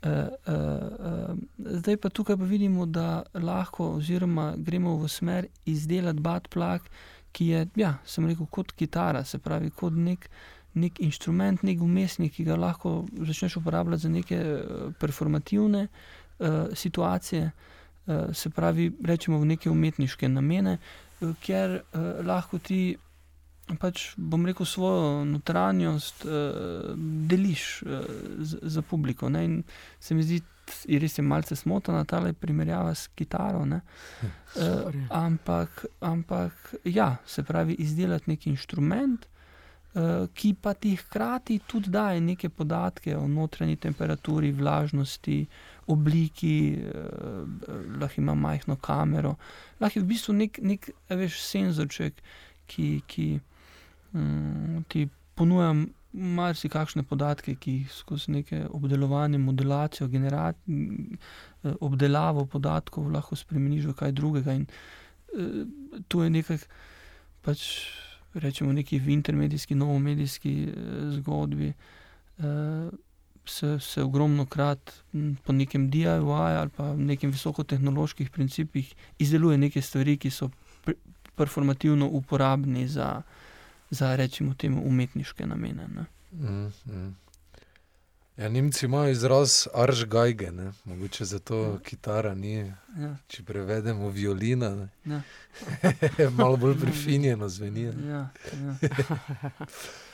Uh, 0.05 0.11
uh, 0.47 1.29
uh, 1.29 1.37
zdaj 1.57 1.97
pa 1.97 2.09
tukaj 2.09 2.37
pa 2.37 2.45
vidimo, 2.45 2.85
da 2.85 3.23
lahko, 3.33 3.95
oziroma 3.97 4.53
gremo 4.57 4.93
v 5.01 5.07
smer 5.09 5.47
izdelati 5.65 6.21
bad 6.21 6.47
plak, 6.53 6.85
ki 7.33 7.47
je, 7.47 7.63
ja, 7.81 7.95
sem 8.05 8.27
rekel, 8.29 8.45
kot 8.45 8.75
kitara, 8.77 9.23
se 9.25 9.39
pravi, 9.41 9.71
kot 9.73 9.97
nek, 9.97 10.29
nek 10.77 11.01
inštrument, 11.01 11.65
nek 11.65 11.81
umestnik, 11.81 12.35
ki 12.37 12.45
ga 12.45 12.59
lahko 12.61 13.07
začneš 13.17 13.57
uporabljati 13.57 14.05
za 14.05 14.13
neke 14.13 14.39
performativne 15.01 15.87
uh, 15.87 16.05
situacije, 16.73 17.51
uh, 18.05 18.13
se 18.33 18.49
pravi, 18.49 18.91
rečemo 19.03 19.39
v 19.39 19.45
neke 19.45 19.69
umetniške 19.69 20.29
namene, 20.29 20.77
uh, 20.77 20.97
kjer 21.41 21.81
uh, 21.81 22.25
lahko 22.25 22.59
ti 22.59 22.97
pač, 23.81 24.13
bom 24.15 24.45
rekel, 24.47 24.65
svojo 24.65 25.25
notranjost 25.27 26.25
uh, 26.25 26.93
deliš 27.27 27.81
uh, 27.83 28.05
z, 28.39 28.59
za 28.61 28.81
publiko. 28.81 29.29
Ne? 29.29 29.43
In 29.45 29.63
se 29.99 30.15
mi 30.15 30.23
zdi, 30.23 30.41
je 30.87 30.99
res 30.99 31.17
malce 31.23 31.55
smotana 31.55 32.03
ta 32.05 32.21
primerjava 32.39 32.93
s 32.95 33.07
kitaro. 33.15 33.65
Uh, 33.65 34.93
ampak, 35.09 35.85
ampak, 35.99 36.75
ja, 36.85 37.17
se 37.25 37.43
pravi, 37.43 37.75
izdelati 37.79 38.31
neki 38.31 38.49
inštrument. 38.49 39.27
Ki 40.37 40.51
pa 40.61 40.75
ti 40.77 40.91
hkrati 40.93 41.55
tudi 41.65 41.89
daje 41.89 42.19
neke 42.21 42.51
podatke 42.53 43.15
o 43.17 43.23
notranji 43.27 43.79
temperaturi, 43.81 44.51
vlažnosti, 44.53 45.37
obliki, 45.87 46.77
eh, 46.77 47.73
lahko 47.99 48.21
ima 48.21 48.35
majhno 48.35 48.75
kamero, 48.75 49.35
lahko 49.79 49.99
je 49.99 50.03
v 50.03 50.09
bistvu 50.13 50.33
nek, 50.33 50.59
nek 50.61 50.89
veš, 51.09 51.41
senzorček, 51.47 52.21
ki, 52.67 52.87
ki, 53.07 53.27
Mm, 54.13 54.83
ti 54.87 55.07
ponujam 55.35 55.87
marsikakšne 56.13 57.03
podatke, 57.03 57.55
ki 57.59 57.71
jih 57.81 57.91
skozi 57.93 58.31
neke 58.31 58.63
obdelovanje, 58.73 59.37
modelacijo, 59.37 60.07
generat, 60.07 60.55
eh, 60.67 61.73
obdelavo 61.81 62.45
podatkov 62.45 63.11
lahko 63.11 63.35
spremeniš 63.35 63.85
v 63.85 63.93
kaj 63.93 64.11
drugega. 64.11 64.53
In 64.53 64.65
eh, 64.65 65.65
to 66.07 66.23
je 66.23 66.29
nekaj, 66.29 66.57
pač 67.41 67.67
rečemo, 68.33 68.71
neki 68.73 68.99
v 68.99 69.13
intermedijski, 69.17 69.75
novomedijski 69.75 70.53
zgodbi. 71.17 71.73
Se, 73.47 73.77
se 73.79 74.03
ogromno 74.03 74.45
krat 74.45 74.91
po 75.45 75.53
nekem 75.53 75.87
DIY 75.91 76.57
ali 76.59 76.69
pa 76.69 76.89
nekem 76.95 77.31
visokotehnoloških 77.31 78.29
principih 78.29 78.89
izdeluje 79.19 79.57
neke 79.57 79.81
stvari, 79.81 80.17
ki 80.17 80.29
so 80.29 80.49
performativno 81.35 82.07
uporabni 82.07 82.87
za, 82.87 83.21
za 83.89 84.15
rečemo, 84.15 84.53
temu 84.53 84.83
umetniške 84.83 85.45
namene. 85.45 85.87
Mm, 86.31 86.71
mm. 86.85 87.15
Ja, 88.37 88.49
Nemci 88.49 88.85
imajo 88.85 89.11
izraz 89.11 89.67
arž 89.73 90.03
gajge, 90.05 90.51
ne? 90.51 90.71
mogoče 90.85 91.25
zato 91.25 91.63
ja. 91.63 91.79
kitara 91.79 92.35
ni. 92.35 92.53
Ja. 92.97 93.15
Če 93.27 93.43
prevedemo 93.43 94.09
violina, 94.09 94.89
ja. 95.05 95.21
malo 96.37 96.57
bolj 96.57 96.75
prefinjeno 96.83 97.49
zveni. 97.49 97.81
Ja, 97.81 98.29
ja. 98.53 98.75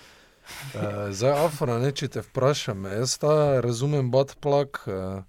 uh, 0.75 1.11
zdaj, 1.11 1.45
Afra, 1.45 1.77
ne, 1.79 1.91
če 1.95 2.07
te 2.07 2.21
vprašam, 2.25 2.85
jaz 2.91 3.17
ta 3.21 3.61
razumem 3.63 4.11
bot 4.11 4.35
plak, 4.43 4.83
uh, 4.87 5.23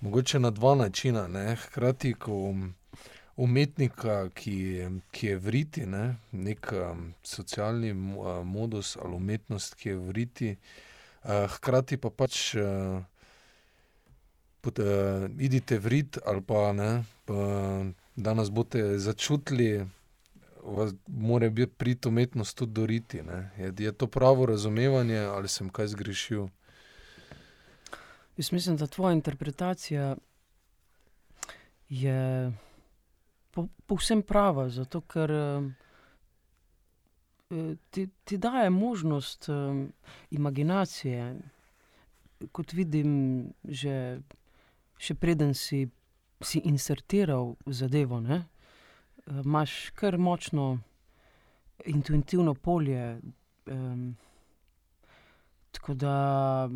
mogoče 0.00 0.40
na 0.40 0.50
dva 0.50 0.74
načina. 0.74 1.26
Ne? 1.28 1.56
Hkrati, 1.64 2.14
ko 2.14 2.36
um, 2.50 2.64
umetnika, 3.36 4.28
ki, 4.34 4.56
ki 5.10 5.26
je 5.26 5.38
vriti, 5.38 5.86
ne? 5.86 6.16
nek 6.32 6.72
um, 6.72 7.12
socialni 7.22 7.92
uh, 7.92 8.40
modus 8.44 8.96
ali 8.96 9.16
umetnost, 9.16 9.74
ki 9.74 9.88
je 9.88 9.96
vriti, 10.10 10.50
uh, 10.56 11.46
hkrati 11.56 12.00
pa 12.00 12.10
pač. 12.10 12.42
Uh, 12.54 13.00
Pot, 14.60 14.76
uh, 14.76 15.22
idite 15.40 15.78
vrit, 15.80 16.18
ali 16.28 16.42
pa 16.44 16.74
ne, 16.76 16.88
pa, 17.24 17.44
da 18.12 18.34
nas 18.36 18.50
boste 18.52 18.98
začutili, 19.00 19.86
mora 21.06 21.50
biti 21.50 21.72
prid 21.72 22.06
umetnost 22.06 22.56
tudi 22.58 22.72
doriti. 22.72 23.22
Je, 23.56 23.72
je 23.78 23.92
to 23.92 24.06
pravo 24.06 24.46
razumevanje 24.46 25.18
ali 25.18 25.48
sem 25.48 25.68
kaj 25.68 25.86
zgrešil? 25.86 26.48
Jaz 28.36 28.52
mislim, 28.52 28.76
da 28.76 28.86
tvoja 28.86 29.12
interpretacija 29.12 30.16
je 31.88 32.52
povsem 33.86 34.22
prava, 34.22 34.68
zato 34.68 35.00
ker 35.00 35.30
uh, 35.30 35.64
ti, 37.90 38.08
ti 38.24 38.38
daje 38.38 38.70
možnost 38.70 39.48
uh, 39.48 39.56
imaginacije. 40.30 41.40
Kot 42.52 42.72
vidim, 42.72 43.10
že, 43.64 44.20
še 44.96 45.14
preden 45.14 45.52
si, 45.54 45.88
si 46.40 46.62
insertiral 46.64 47.56
zadevo, 47.66 48.20
ne, 48.20 48.44
imaš 49.30 49.90
kar 49.90 50.18
močno 50.18 50.78
intuitivno 51.84 52.54
polje. 52.54 53.20
Tako 55.72 55.94
da 55.94 56.68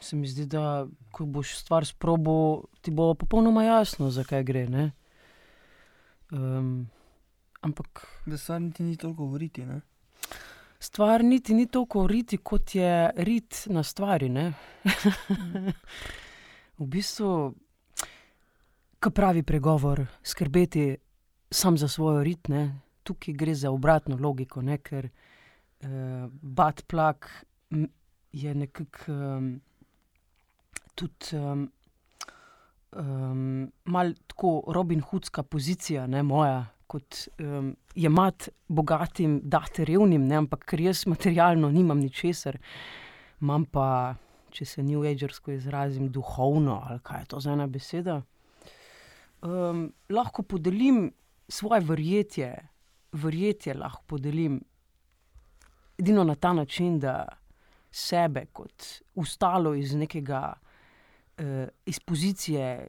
se 0.00 0.16
mi 0.16 0.26
zdi, 0.26 0.46
da 0.46 0.86
ko 1.10 1.24
boš 1.24 1.58
stvar 1.58 1.86
sprobil, 1.86 2.62
ti 2.80 2.90
bo 2.90 3.14
popolnoma 3.14 3.64
jasno, 3.64 4.10
zakaj 4.10 4.44
gre. 4.44 4.68
Ne. 4.68 4.90
Ampak. 7.60 8.06
Da 8.26 8.38
stvar 8.38 8.60
niti 8.60 8.82
ni 8.82 8.96
toliko 8.96 9.24
govoriti. 9.24 9.66
Ne? 9.66 9.80
Stvar 10.78 11.24
niti 11.24 11.54
ni 11.54 11.66
toliko 11.66 11.98
govoriti, 11.98 12.36
kot 12.36 12.74
je 12.74 13.10
rit 13.16 13.66
na 13.66 13.82
stvari. 13.82 14.28
v 16.78 16.86
bistvu, 16.86 17.54
kaj 18.98 19.12
pravi 19.12 19.42
pregovor, 19.42 20.06
skrbeti 20.22 20.96
sam 21.50 21.78
za 21.78 21.88
svojo 21.88 22.24
rit, 22.24 22.48
ne? 22.48 22.80
tukaj 23.06 23.34
gre 23.34 23.54
za 23.54 23.70
obratno 23.70 24.16
logiko, 24.20 24.62
ne? 24.62 24.78
ker 24.78 25.06
uh, 25.06 26.26
bat 26.30 26.82
plak 26.86 27.30
je 28.32 28.54
nekako 28.54 29.12
um, 29.12 29.60
tudi. 30.94 31.36
Um, 31.36 31.70
um, 32.96 33.72
malo 33.84 34.12
tako 34.26 34.62
Robin 34.66 35.00
Hoodska 35.00 35.42
pozicija, 35.42 36.06
ne 36.06 36.22
moja, 36.22 36.66
kot 36.86 37.28
um, 37.40 37.76
je 37.94 38.08
mat 38.08 38.48
bogatim, 38.68 39.40
dati 39.44 39.84
revnim, 39.84 40.26
ne, 40.26 40.36
ampak 40.36 40.64
ker 40.70 40.80
jaz 40.80 41.06
materialno 41.06 41.70
nimam 41.70 42.00
ničesar, 42.00 42.58
imam 43.40 43.64
pa, 43.64 44.14
če 44.50 44.64
se 44.64 44.82
New 44.82 45.04
Agersko 45.04 45.52
izrazim, 45.52 46.08
duhovno 46.12 46.80
ali 46.86 47.00
kaj 47.04 47.20
je 47.20 47.30
to 47.32 47.40
za 47.40 47.52
ena 47.52 47.66
beseda. 47.66 48.22
Um, 49.42 49.90
lahko 50.08 50.42
podelim 50.42 51.10
svoje 51.48 51.80
verjetje, 51.80 52.68
verjetje 53.12 53.74
lahko 53.74 54.02
podelim 54.06 54.60
edino 55.98 56.24
na 56.24 56.34
ta 56.34 56.52
način, 56.52 56.98
da 57.00 57.24
sebe 57.90 58.46
kot 58.52 58.84
ustalo 59.14 59.74
iz 59.74 59.94
nekega 59.94 60.52
uh, 60.52 61.68
iz 61.86 62.00
pozicije 62.00 62.88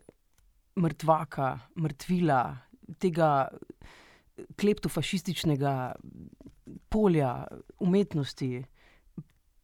mrtvaka, 0.78 1.60
mrtvila, 1.76 2.58
tega 3.00 3.48
kleptofašističnega 4.56 5.96
polja 6.90 7.48
umetnosti, 7.80 8.66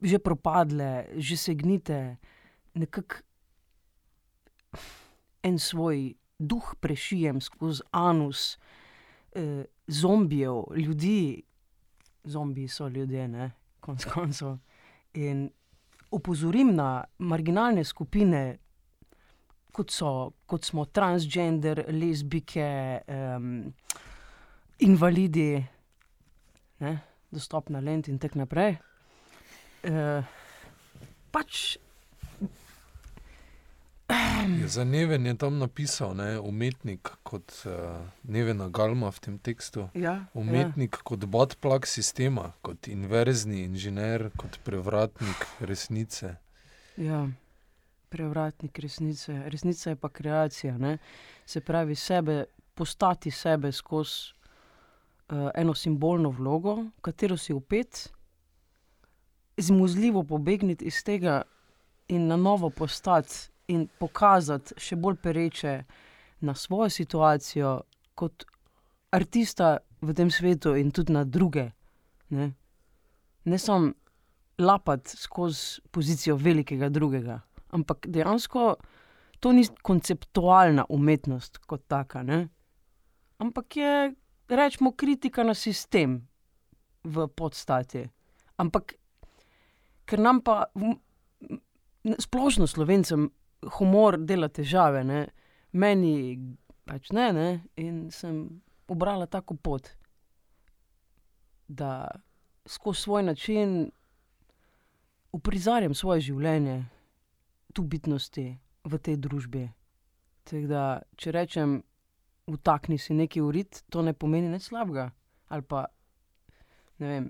že 0.01 0.19
propadle, 0.19 1.05
že 1.15 1.37
segnite, 1.37 2.17
nekako 2.73 3.21
en 5.43 5.59
svoj 5.59 6.13
duh 6.39 6.73
prešijem 6.79 7.41
skozi 7.41 7.83
anus 7.91 8.57
uh, 9.35 9.63
zombijev, 9.87 10.63
ljudi, 10.75 11.43
zombiji 12.23 12.67
so 12.67 12.87
ljudje, 12.87 13.27
ne, 13.27 13.51
konc 13.79 14.05
koncev. 14.05 14.57
In 15.13 15.49
opozorim 16.11 16.75
na 16.75 17.03
marginalne 17.17 17.83
skupine, 17.83 18.57
kot, 19.71 19.91
so, 19.91 20.31
kot 20.45 20.65
smo 20.65 20.85
transgender, 20.85 21.85
lezbike, 21.89 23.01
um, 23.07 23.73
invalidi, 24.79 25.63
ne, 26.79 26.97
dostopna 27.31 27.79
lent 27.79 28.07
in 28.07 28.19
tako 28.21 28.43
naprej. 28.43 28.77
Uh, 29.83 30.23
pač. 31.31 31.77
Ja, 34.61 34.67
za 34.67 34.83
Neven 34.83 35.25
je 35.25 35.37
tam 35.37 35.57
napisal, 35.57 36.15
ne, 36.15 36.39
umetnik 36.39 37.09
kot 37.23 37.53
uh, 37.65 37.73
Neven 38.23 38.71
Galma 38.71 39.11
v 39.11 39.19
tem 39.19 39.37
tekstu. 39.39 39.89
Ja, 39.93 40.25
umetnik 40.33 40.99
ja. 40.99 41.03
kot 41.03 41.25
botplug 41.25 41.87
sistema, 41.87 42.51
kot 42.61 42.87
inverzni 42.87 43.63
inženir, 43.63 44.29
kot 44.37 44.59
prevratnik 44.63 45.47
resnice. 45.59 46.35
Ja 46.97 47.27
prevratnik 48.13 48.79
resnice. 48.79 49.33
Resnica 49.49 49.89
je 49.89 49.95
pa 49.95 50.09
kreacija. 50.09 50.77
Ne? 50.77 50.97
Se 51.45 51.61
pravi, 51.61 51.95
sebe, 51.95 52.43
postati 52.73 53.31
sebe 53.31 53.71
skozi 53.71 54.33
uh, 54.33 55.49
eno 55.55 55.73
simbolno 55.73 56.29
vlogo, 56.29 56.77
katero 57.01 57.37
si 57.37 57.53
upet, 57.53 58.09
zmuzljivo 59.57 60.23
pobegniti 60.23 60.85
iz 60.85 61.03
tega 61.03 61.41
in 62.07 62.27
na 62.27 62.37
novo 62.37 62.69
postati 62.69 63.49
in 63.67 63.87
pokazati 63.99 64.75
še 64.77 64.95
bolj 64.95 65.21
pereče 65.23 65.77
na 66.41 66.55
svojo 66.55 66.89
situacijo 66.89 67.81
kot 68.15 68.45
artista 69.11 69.77
v 70.01 70.13
tem 70.13 70.31
svetu 70.31 70.75
in 70.75 70.91
tudi 70.91 71.13
na 71.13 71.23
druge. 71.23 71.69
Ne, 72.29 72.51
ne 73.45 73.57
samo 73.57 73.93
lapati 74.57 75.17
skozi 75.17 75.81
pozicijo 75.91 76.35
velikega 76.35 76.89
drugega 76.89 77.41
ampak 77.73 78.07
dejansko 78.07 78.75
to 79.39 79.51
ni 79.51 79.65
konceptualna 79.81 80.85
umetnost 80.89 81.57
kot 81.67 81.87
taka, 81.87 82.23
ne? 82.23 82.47
ampak 83.43 83.77
je, 83.77 84.13
rečemo, 84.47 84.93
kritika 84.95 85.43
na 85.43 85.53
sistem 85.53 86.21
v 87.03 87.27
podstati. 87.27 88.05
Ampak 88.57 88.93
ker 90.07 90.21
nam 90.21 90.39
pa 90.45 90.69
v, 90.75 90.93
splošno 92.19 92.69
slovencem 92.69 93.27
humor 93.77 94.17
dela 94.17 94.49
težave, 94.49 95.03
ne? 95.03 95.27
meni 95.73 96.37
pač 96.85 97.11
ne, 97.15 97.27
ne, 97.33 97.49
in 97.79 98.09
sem 98.11 98.43
obrala 98.91 99.25
tako 99.25 99.55
pot, 99.55 99.89
da 101.67 102.07
skozi 102.65 103.01
svoj 103.01 103.23
način 103.23 103.91
uprizarjam 105.33 105.93
svoje 105.93 106.21
življenje 106.21 106.83
tu 107.73 107.83
bitnosti 107.83 108.45
v 108.83 108.99
tej 108.99 109.17
družbi. 109.17 109.63
Da, 110.69 111.01
če 111.17 111.31
rečem, 111.31 111.79
vtakni 112.51 112.99
si 112.99 113.15
neki 113.15 113.41
urit, 113.41 113.81
to 113.89 114.03
ne 114.03 114.13
pomeni 114.13 114.51
nič 114.51 114.67
slabega. 114.67 115.09
Ali 115.49 115.65
pa, 115.65 115.85
ne 116.99 117.07
vem, 117.09 117.29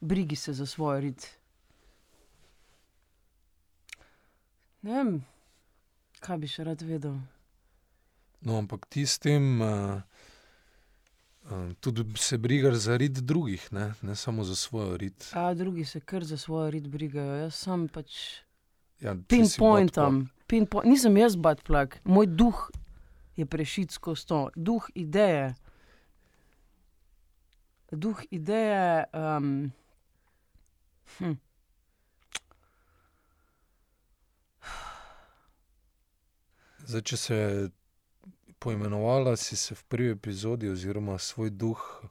brigi 0.00 0.36
se 0.36 0.56
za 0.56 0.66
svoj 0.66 1.00
rit. 1.04 1.28
Ne 4.82 4.96
vem, 4.96 5.12
kaj 6.22 6.38
bi 6.42 6.50
še 6.50 6.66
rad 6.70 6.84
vedel. 6.86 7.18
No, 8.42 8.58
ampak 8.58 8.86
ti 8.90 9.04
s 9.06 9.18
tem 9.22 9.60
uh, 9.62 9.98
uh, 11.50 11.68
tudi 11.82 12.06
se 12.18 12.38
brigaš 12.38 12.80
za 12.86 12.96
rit 12.98 13.20
drugih, 13.22 13.68
ne, 13.74 13.92
ne 14.02 14.16
samo 14.18 14.46
za 14.46 14.56
svojo 14.58 14.96
rit. 14.96 15.30
A 15.38 15.52
drugi 15.54 15.84
se 15.84 16.00
kar 16.00 16.24
za 16.24 16.38
svojo 16.38 16.70
rit 16.70 16.88
brigajo, 16.90 17.36
jaz 17.44 17.60
sem 17.66 17.86
pač 17.90 18.42
Ja, 19.02 19.16
pinpointam. 19.28 20.28
Pinpoint. 20.46 20.86
Nisem 20.86 21.16
jaz 21.18 21.34
badplak, 21.36 21.98
moj 22.06 22.26
duh 22.26 22.70
je 23.36 23.46
prešit 23.46 23.90
skozi 23.90 24.26
to, 24.26 24.40
duh 24.54 24.86
ideje. 24.94 25.54
Duh 27.90 28.22
ideje. 28.30 29.04
Um, 29.12 29.72
hm. 31.18 31.34
Zdaj, 36.84 37.02
če 37.02 37.16
se 37.18 37.68
poimenovala, 38.58 39.36
si 39.36 39.56
se 39.56 39.74
v 39.74 39.84
prvi 39.84 40.10
epizodi, 40.10 40.68
oziroma 40.68 41.18
svoj 41.18 41.50
duh, 41.50 42.02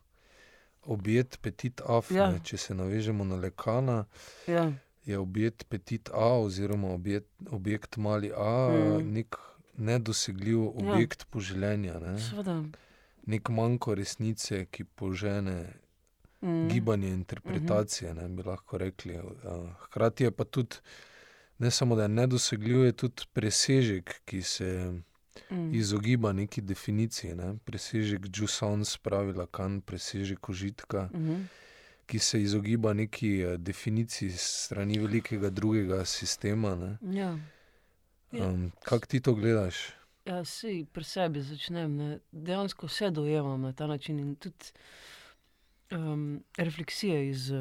objet 0.83 1.37
Petit 1.37 1.81
Af, 1.81 2.11
Ja. 2.11 2.23
ja. 2.25 2.39
če 2.39 2.57
se 2.57 2.73
navežemo 2.73 3.23
na 3.23 3.35
Lekana, 3.37 4.05
Ja. 4.47 4.71
je 5.05 5.17
objet 5.17 5.63
Petit 5.65 6.09
A, 6.09 6.37
oziroma 6.37 6.87
objekt, 6.89 7.27
objekt 7.49 7.97
Mali 7.97 8.31
A, 8.31 8.69
Mm. 8.69 8.97
mm. 8.97 9.13
nek 9.13 9.35
nedosegljiv 9.75 10.61
objekt 10.61 11.21
ja. 11.21 11.27
poželenja, 11.29 11.99
ne? 11.99 12.19
Seveda. 12.19 12.63
nek 13.23 13.49
manjko 13.49 13.95
resnice, 13.95 14.65
ki 14.65 14.83
požene 14.85 15.73
Mm. 16.41 16.67
gibanje 16.69 17.07
interpretacije, 17.09 18.13
ne 18.13 18.27
bi 18.27 18.43
lahko 18.43 18.77
rekli. 18.77 19.19
Hkrati 19.79 20.23
je 20.23 20.31
pa 20.31 20.43
tudi, 20.43 20.75
ne 21.61 21.71
samo 21.71 21.95
da 21.95 22.01
je 22.01 22.09
nedosegljiv, 22.09 22.85
je 22.85 22.91
tudi 22.93 23.23
presežek, 23.33 24.21
ki 24.25 24.41
se 24.43 24.93
Mm. 25.49 25.73
izogiba 25.73 26.33
neki 26.33 26.61
definiciji. 26.61 27.35
Ne? 27.35 27.55
Presežek 27.57 28.21
Jusons, 28.31 28.97
pravi 28.97 29.33
Lakan, 29.33 29.81
presežek 29.81 30.49
užitka, 30.49 31.09
Mhm. 31.13 31.41
ki 32.05 32.19
se 32.19 32.41
izogiba 32.41 32.93
neki 32.93 33.41
eh, 33.41 33.57
definiciji 33.59 34.31
strani 34.31 34.99
velikega 34.99 35.49
drugega 35.49 36.05
sistema. 36.05 36.75
ne. 36.75 36.97
Ja. 37.13 37.37
Ja. 38.31 38.45
Um, 38.45 38.71
Kako 38.83 39.05
ti 39.05 39.19
to 39.19 39.33
gledaš? 39.33 39.75
Ja, 40.25 40.45
si 40.45 40.85
pri 40.85 41.03
sebi 41.03 41.41
začnem. 41.41 41.95
Ne. 41.97 42.19
Dejansko 42.31 42.87
vse 42.87 43.09
dojemam 43.09 43.61
na 43.61 43.73
ta 43.73 43.87
način. 43.87 44.19
In 44.19 44.35
tudi 44.35 44.65
um, 45.91 46.43
refleksije 46.57 47.29
iz 47.29 47.51
uh, 47.51 47.57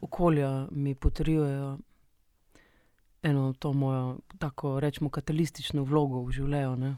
okolja 0.00 0.68
mi 0.70 0.94
potrjujejo 0.94 1.78
eno 3.22 3.52
to 3.52 3.72
mojo, 3.72 4.18
tako 4.38 4.80
rečemo, 4.80 5.10
katalistično 5.10 5.84
vlogo 5.84 6.24
v 6.26 6.32
življenju. 6.32 6.76
Ne. 6.76 6.96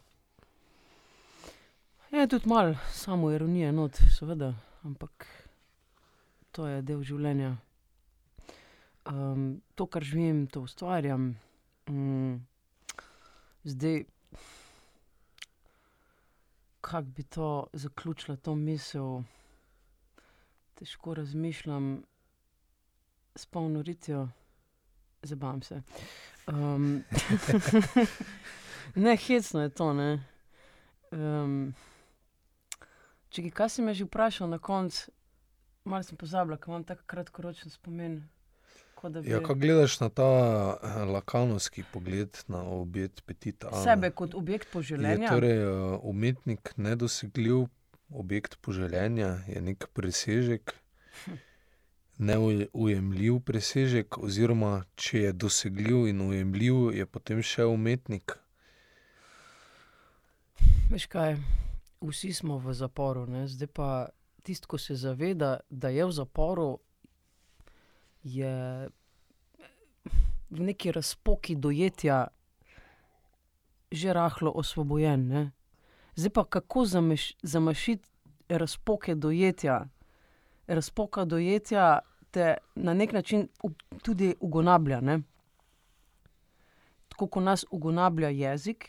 Je 2.15 2.29
tudi 2.29 2.49
malo 2.49 2.77
samo 2.93 3.31
ironije, 3.33 3.73
not, 3.73 3.99
seveda, 4.19 4.55
ampak 4.83 5.27
to 6.53 6.67
je 6.67 6.83
del 6.83 7.03
življenja. 7.03 7.57
Um, 9.05 9.61
to, 9.75 9.87
kar 9.87 10.05
živim, 10.07 10.47
to 10.47 10.63
ustvarjam. 10.65 11.35
Mm, 11.91 12.39
zdaj, 13.65 14.05
kako 16.81 17.03
bi 17.17 17.23
to 17.23 17.51
zaključila, 17.73 18.37
to 18.37 18.55
misel, 18.55 19.23
težko 20.79 21.15
razmišljam, 21.15 22.05
s 23.37 23.47
polno 23.47 23.83
ritjo, 23.83 24.29
zabavam 25.29 25.63
se. 25.63 25.83
Um, 26.47 27.05
ne, 28.95 29.17
hecno 29.17 29.63
je 29.63 29.69
to. 29.69 29.93
Ne. 29.93 30.11
Um, 31.11 31.75
če 33.31 33.51
kaj 33.51 33.69
si 33.69 33.83
me 33.83 33.95
že 33.95 34.05
vprašal 34.05 34.49
na 34.49 34.59
koncu, 34.59 35.11
malo 35.85 36.03
sem 36.03 36.19
pozabila, 36.19 36.57
ker 36.57 36.73
imam 36.75 36.85
tako 36.85 37.03
kratkoročen 37.07 37.71
spomin. 37.71 38.23
bi 39.05 39.31
Ja, 39.31 39.41
kako 39.41 39.55
gledaš 39.55 40.01
na 40.01 40.09
ta 40.09 40.25
eh, 40.83 41.05
lakanovski 41.05 41.85
pogled 41.93 42.39
na 42.49 42.63
objekt 42.63 43.21
Petit 43.27 43.65
A? 43.65 43.71
ne? 43.71 43.83
Sebe 43.85 44.11
kot 44.11 44.35
objekt 44.35 44.67
Je 44.69 44.73
poželenja. 44.73 45.29
torej 45.29 45.61
uh, 45.67 46.01
umetnik 46.03 46.73
nedosegljiv 46.77 47.67
objekt 48.09 48.57
poželenja, 48.61 49.45
je 49.49 49.61
nek 49.61 49.87
presežek, 49.93 50.75
neujemljiv 52.19 53.41
presežek, 53.41 54.19
oziroma 54.19 54.85
če 54.97 55.19
je 55.19 55.33
dosegljiv 55.33 56.07
in 56.09 56.21
ujemljiv, 56.21 56.91
je 56.95 57.07
potem 57.07 57.43
še 57.43 57.67
umetnik. 57.67 58.37
Veš 60.91 61.07
kaj, 61.11 61.39
vsi 62.05 62.33
smo 62.33 62.59
v 62.63 62.75
zaporu, 62.75 63.27
ne? 63.27 63.47
zdaj 63.49 63.71
pa 63.75 63.89
tisti, 64.45 64.69
ko 64.69 64.79
se 64.79 64.95
zaveda, 64.95 65.59
da 65.71 65.89
je 65.89 66.05
v 66.07 66.13
zaporu, 66.13 66.69
je 68.23 68.89
v 70.51 70.61
neki 70.61 70.93
razpoki 70.93 71.57
dojetja 71.57 72.29
že 73.95 74.13
rahlo 74.13 74.51
osvobojen. 74.51 75.29
Ne? 75.29 75.53
Zdaj 76.17 76.31
pa 76.31 76.45
kako 76.45 76.85
zameš, 76.85 77.33
zamašiti 77.43 78.09
razpoke 78.49 79.15
dojetja? 79.15 79.89
Razpoka 80.67 81.25
dojetja 81.25 81.99
te 82.31 82.57
na 82.75 82.95
nek 82.95 83.13
način 83.13 83.49
tudi 84.03 84.35
ugonablja. 84.41 85.01
Ne? 85.01 85.21
Tako 87.09 87.27
kot 87.27 87.45
nas 87.45 87.65
ugonablja 87.71 88.29
jezik, 88.29 88.89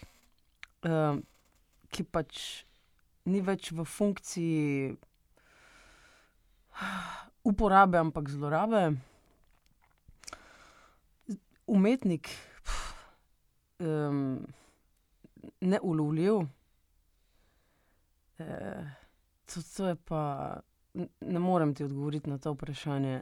um, 0.84 1.22
ki 1.94 2.04
pač 2.04 2.40
ni 3.26 3.42
več 3.42 3.72
v 3.72 3.86
funkciji 3.86 4.96
uporabe, 7.52 8.02
ampak 8.02 8.30
zlorabe. 8.30 8.88
Umetnik, 11.68 12.30
um, 13.80 14.46
neulovljiv. 15.62 16.48
E, 18.38 18.46
to, 19.46 19.62
to 19.76 19.88
je 19.88 19.96
pa, 19.96 20.22
ne 21.22 21.40
morem 21.40 21.74
ti 21.76 21.84
odgovoriti 21.84 22.30
na 22.30 22.38
to 22.38 22.54
vprašanje. 22.54 23.22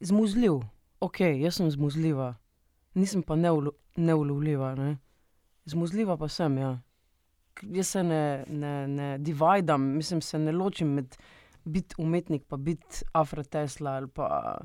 Zmuzljiv, 0.00 0.60
ok, 1.00 1.20
jaz 1.20 1.58
sem 1.58 1.70
zmuzljiva, 1.70 2.34
nisem 2.94 3.22
pa 3.22 3.36
neulo, 3.36 3.72
neulovljiva. 3.96 4.74
Ne? 4.74 4.96
Zmuzljiva 5.64 6.16
pa 6.16 6.28
sem, 6.28 6.58
ja. 6.58 6.78
Jaz 7.62 7.88
se 7.88 8.02
ne, 8.02 8.44
ne, 8.48 8.88
ne 8.88 9.18
dividam, 9.18 9.82
mislim, 9.82 10.20
se 10.20 10.38
ne 10.38 10.52
ločim 10.52 10.88
med 10.94 11.16
biti 11.64 11.94
umetnik, 11.98 12.44
pa 12.48 12.56
biti 12.56 13.04
Afra 13.12 13.42
Tesla 13.42 13.90
ali 13.90 14.08
pa 14.08 14.58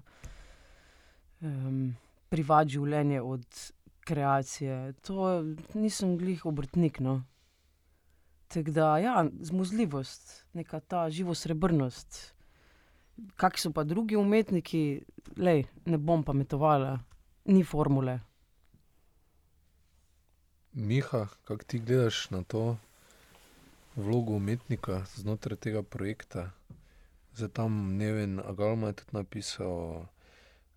um, 1.42 1.96
privat 2.30 2.68
življenje 2.68 3.22
od 3.22 3.46
kreacije. 4.06 4.94
To 5.08 5.42
nisem 5.74 6.18
glih 6.18 6.46
obrtnik. 6.46 7.00
No. 7.00 7.22
Da, 8.62 8.98
ja, 8.98 9.26
zmuzljivost, 9.42 10.46
neka 10.54 10.80
ta 10.80 11.10
živosrebrnost. 11.10 12.34
Kakšni 13.36 13.70
so 13.70 13.74
pa 13.74 13.84
drugi 13.84 14.16
umetniki, 14.16 15.02
lej, 15.38 15.64
ne 15.86 15.98
bom 15.98 16.24
pametovala, 16.24 17.00
ni 17.46 17.64
formule. 17.64 18.20
Miha, 20.74 21.28
kako 21.44 21.64
ti 21.64 21.80
gledaš 21.80 22.30
na 22.30 22.44
to 22.44 22.78
vlogo 23.96 24.34
umetnika 24.34 25.06
znotraj 25.16 25.58
tega 25.58 25.84
projekta? 25.84 26.52
Zdaj 27.34 27.50
tam 27.50 27.98
Neven 27.98 28.40
Agalma 28.40 28.88
je 28.88 28.94
tudi 28.94 29.18
napisal, 29.18 30.06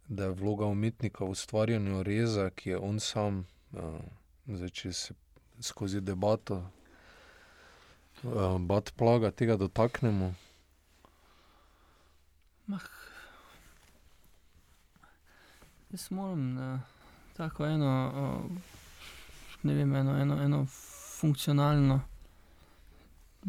da 0.09 0.25
je 0.25 0.31
vloga 0.31 0.65
umetnika 0.67 1.25
v 1.25 1.31
ustvarjanju 1.31 2.03
reza, 2.03 2.51
ki 2.51 2.71
je 2.71 2.79
on 2.79 3.01
sam, 3.01 3.45
uh, 3.73 4.01
zdaj 4.47 4.69
če 4.69 4.93
se 4.93 5.15
skozi 5.61 6.01
debato 6.01 6.63
uh, 8.25 8.59
bat 8.61 8.93
plaga 8.97 9.31
tega 9.31 9.57
dotaknemo. 9.57 10.35
Jaz 15.91 16.11
moram 16.11 16.55
na 16.55 16.81
tako 17.37 17.67
eno, 17.67 17.93
o, 18.15 18.49
ne 19.63 19.75
vem, 19.75 19.95
eno, 19.95 20.17
eno, 20.19 20.43
eno 20.43 20.67
funkcionalno 21.21 22.01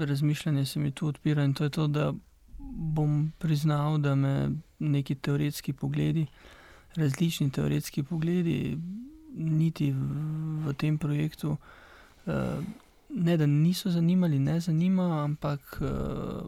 razmišljanje 0.06 0.66
se 0.66 0.80
mi 0.80 0.92
tu 0.92 1.08
odpira 1.08 1.44
in 1.44 1.54
to 1.54 1.64
je 1.64 1.70
to, 1.70 1.88
da 1.88 2.14
bom 2.70 3.32
priznal, 3.38 3.98
da 3.98 4.16
me 4.16 4.50
neki 4.80 5.16
teoretski 5.16 5.74
pogledi, 5.74 6.26
različni 6.96 7.52
teoretski 7.52 8.04
pogledi, 8.04 8.78
niti 9.34 9.92
v, 9.92 10.02
v 10.66 10.74
tem 10.74 10.98
projektu, 10.98 11.58
eh, 12.28 12.60
ne 13.18 13.38
da 13.38 13.48
niso 13.50 13.92
zanimali, 13.92 14.40
ne 14.40 14.60
zanima, 14.62 15.24
ampak 15.24 15.80
eh, 15.82 16.46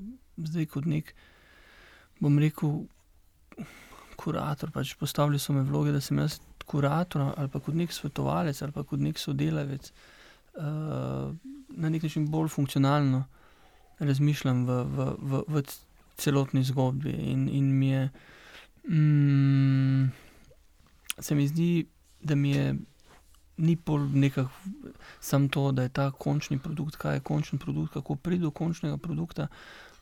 zdaj 0.49 0.69
kot 0.73 0.85
nek, 0.89 1.13
bom 2.19 2.37
rekel, 2.39 2.83
kurator, 4.19 4.71
pač 4.75 4.93
postavili 4.99 5.39
so 5.39 5.55
me 5.55 5.63
vloge, 5.63 5.93
da 5.95 6.01
sem 6.03 6.19
jaz 6.19 6.39
kurator 6.69 7.31
ali 7.31 7.49
pa 7.49 7.59
kot 7.63 7.73
nek 7.73 7.93
svetovalec 7.93 8.59
ali 8.61 8.75
pa 8.75 8.83
kot 8.85 9.01
nek 9.01 9.17
sodelavec 9.17 9.87
uh, 9.89 11.31
na 11.69 11.89
nek 11.89 12.03
način 12.05 12.27
bolj 12.29 12.51
funkcionalno 12.53 13.23
razmišljam 13.99 14.65
v, 14.67 14.83
v, 14.83 15.07
v, 15.19 15.41
v 15.47 15.63
celotni 16.19 16.63
zgodbi. 16.63 17.11
In, 17.31 17.49
in 17.49 17.71
mi 17.79 17.89
je, 17.89 18.09
mm, 18.89 20.11
se 21.19 21.35
mi 21.35 21.47
zdi, 21.47 21.85
da 22.21 22.35
mi 22.35 22.51
je 22.51 22.75
ni 23.59 23.75
pol 23.75 24.07
nekako 24.13 24.49
samo 25.19 25.47
to, 25.47 25.71
da 25.71 25.81
je 25.81 25.89
ta 25.89 26.11
končni 26.11 26.59
produkt, 26.59 26.95
kaj 26.95 27.15
je 27.15 27.19
končni 27.19 27.59
produkt, 27.59 27.93
kako 27.93 28.15
pride 28.15 28.43
do 28.43 28.51
končnega 28.51 28.97
produkta, 28.97 29.47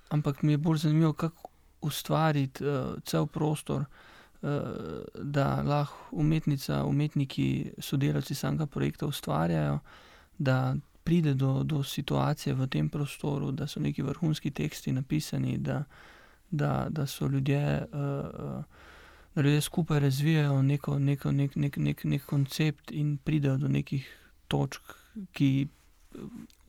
ampak 0.10 0.42
mi 0.42 0.54
je 0.54 0.58
bolj 0.58 0.78
zanimivo, 0.78 1.14
kako 1.14 1.50
ustvariti 1.82 2.66
uh, 2.66 3.02
cel 3.06 3.26
prostor, 3.26 3.82
uh, 3.82 4.50
da 5.24 5.62
lahko 5.62 5.98
umetnica, 6.12 6.84
umetniki, 6.86 7.72
sodelavci 7.80 8.36
samega 8.36 8.66
projekta 8.66 9.06
ustvarjajo, 9.08 9.80
da 10.38 10.76
pride 11.04 11.34
do, 11.34 11.64
do 11.64 11.84
situacije 11.84 12.54
v 12.56 12.68
tem 12.68 12.90
prostoru, 12.90 13.52
da 13.52 13.68
so 13.68 13.80
neki 13.80 14.02
vrhunski 14.02 14.52
teksti 14.52 14.92
napisani, 14.92 15.58
da, 15.58 15.84
da, 16.52 16.88
da 16.90 17.06
so 17.06 17.28
ljudje. 17.28 17.86
Uh, 17.94 17.98
ljudje 18.00 18.88
skupaj 19.62 20.00
razvijajo 20.00 20.62
neko, 20.62 21.00
neko, 21.00 21.32
nek, 21.32 21.56
nek, 21.56 21.78
nek, 21.78 22.04
nek 22.04 22.26
koncept 22.26 22.92
in 22.92 23.18
pridejo 23.18 23.58
do 23.58 23.68
nekih 23.68 24.08
točk, 24.48 24.82
ki 25.34 25.68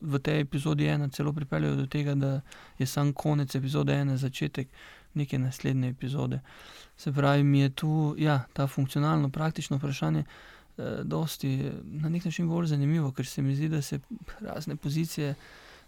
v 0.01 0.19
tej 0.19 0.39
epizodi 0.39 0.85
ena 0.85 1.09
celo 1.09 1.33
pripeljejo 1.33 1.75
do 1.75 1.85
tega, 1.85 2.15
da 2.15 2.41
je 2.77 2.85
sam 2.85 3.13
konec 3.13 3.55
epizode 3.55 3.93
ena 3.93 4.17
začetek 4.17 4.67
neke 5.13 5.39
naslednje 5.39 5.89
epizode. 5.89 6.39
Se 6.97 7.11
pravi, 7.11 7.43
mi 7.43 7.59
je 7.59 7.69
tu 7.69 8.15
ja, 8.17 8.43
ta 8.53 8.67
funkcionalno, 8.67 9.29
praktično 9.29 9.77
vprašanje 9.77 10.23
eh, 10.23 10.83
dosti 11.03 11.71
na 11.83 12.09
nek 12.09 12.25
način 12.25 12.49
bolj 12.49 12.67
zanimivo, 12.67 13.11
ker 13.11 13.25
se 13.25 13.41
mi 13.41 13.55
zdi, 13.55 13.69
da 13.69 13.81
se 13.81 13.99
razne 14.39 14.75
pozicije. 14.75 15.35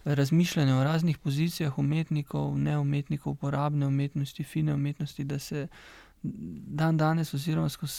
Razmišljanje 0.06 0.74
o 0.74 0.84
raznih 0.84 1.18
pozicijah 1.18 1.80
umetnikov, 1.80 2.58
ne 2.58 2.78
umetnikov, 2.78 3.34
uporabne 3.34 3.88
umetnosti, 3.88 4.44
fine 4.44 4.74
umetnosti, 4.74 5.24
da 5.24 5.40
se 5.40 5.68
dan 6.22 6.98
danes, 6.98 7.34
oziroma 7.34 7.70
skozi, 7.70 7.94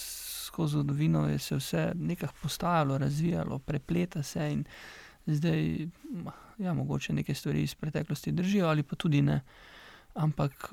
skozi 0.53 0.73
zgodovino, 0.73 1.29
je 1.29 1.39
se 1.39 1.57
vse 1.57 1.93
nekako 1.95 2.35
postajalo, 2.43 2.99
razvijalo, 2.99 3.59
prepleta 3.59 4.23
se 4.23 4.53
in 4.53 4.65
zdaj, 5.27 5.89
ja, 6.59 6.75
mogoče 6.75 7.13
neke 7.13 7.35
stvari 7.35 7.63
iz 7.63 7.75
preteklosti 7.75 8.33
držijo, 8.33 8.69
ali 8.69 8.83
pa 8.83 8.97
tudi 8.97 9.23
ne. 9.23 9.41
Ampak 10.15 10.73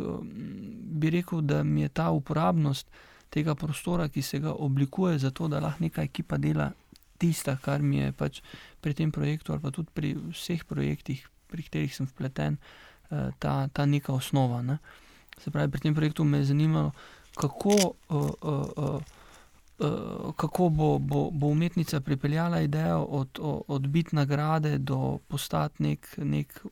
bi 0.83 1.09
rekel, 1.09 1.41
da 1.41 1.63
mi 1.63 1.81
je 1.81 1.89
ta 1.89 2.09
uporabnost 2.09 2.87
tega 3.29 3.55
prostora, 3.55 4.09
ki 4.09 4.21
se 4.21 4.39
ga 4.39 4.53
oblikuje, 4.53 5.17
zato 5.17 5.47
da 5.47 5.59
lahko 5.59 5.83
neka 5.83 6.03
ekipa 6.03 6.37
dela 6.37 6.71
tista, 7.17 7.57
kar 7.61 7.81
mi 7.81 7.97
je 7.97 8.11
pač 8.11 8.41
pri 8.81 8.93
tem 8.93 9.11
projektu, 9.11 9.53
ali 9.53 9.61
pa 9.61 9.71
tudi 9.71 9.91
pri 9.93 10.15
vseh 10.31 10.65
projektih, 10.65 11.27
pri 11.47 11.63
katerih 11.63 11.95
sem 11.95 12.07
vpleten, 12.07 12.57
eh, 13.11 13.29
ta, 13.39 13.67
ta 13.67 13.85
neka 13.85 14.13
osnova. 14.13 14.61
Ne. 14.61 14.79
Se 15.39 15.51
pravi, 15.51 15.71
pri 15.71 15.87
tem 15.87 15.95
projektu 15.95 16.23
me 16.23 16.37
je 16.37 16.51
zanimalo, 16.51 16.91
kako, 17.39 17.69
uh, 18.09 18.29
uh, 18.41 18.65
uh, 18.77 19.01
uh, 19.79 20.35
kako 20.35 20.69
bo, 20.69 20.97
bo, 20.99 21.29
bo 21.31 21.47
umetnica 21.47 21.99
pripeljala 21.99 22.61
idejo 22.61 23.03
od, 23.03 23.39
od 23.67 23.87
biti 23.87 24.15
nagrade 24.15 24.77
do 24.77 25.17
postati 25.27 25.83
nek, 25.83 26.17
nek 26.17 26.65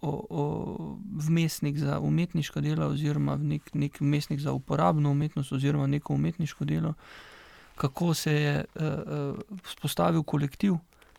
o, 0.00 0.26
o, 0.30 0.96
vmesnik 1.28 1.78
za 1.78 2.00
umetniško 2.00 2.60
delo, 2.60 2.86
oziroma 2.86 3.36
nek, 3.36 3.70
nek 3.74 4.00
vmesnik 4.00 4.40
za 4.40 4.52
uporabno 4.52 5.10
umetnost, 5.10 5.52
oziroma 5.52 5.86
neko 5.86 6.14
umetniško 6.14 6.64
delo, 6.64 6.94
kako 7.76 8.14
se 8.14 8.34
je 8.34 8.64
uh, 8.74 8.82
uh, 8.82 9.38
spostavil 9.64 10.22
kolektiv. 10.22 10.74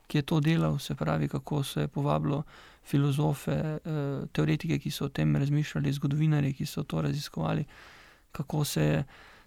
Ki 0.08 0.18
je 0.18 0.22
to 0.22 0.40
delal, 0.40 0.76
se 0.80 0.96
pravi, 0.96 1.28
kako 1.28 1.64
se 1.64 1.82
je 1.82 1.88
povabilo 1.88 2.44
filozofe, 2.86 3.80
teoretike, 4.32 4.78
ki 4.80 4.92
so 4.92 5.06
o 5.06 5.10
tem 5.10 5.36
razmišljali, 5.36 5.94
zgodovinarje, 5.96 6.52
ki 6.54 6.66
so 6.68 6.84
to 6.84 7.02
raziskovali, 7.02 7.64
kako 8.34 8.66
se 8.66 8.84
je 8.84 9.04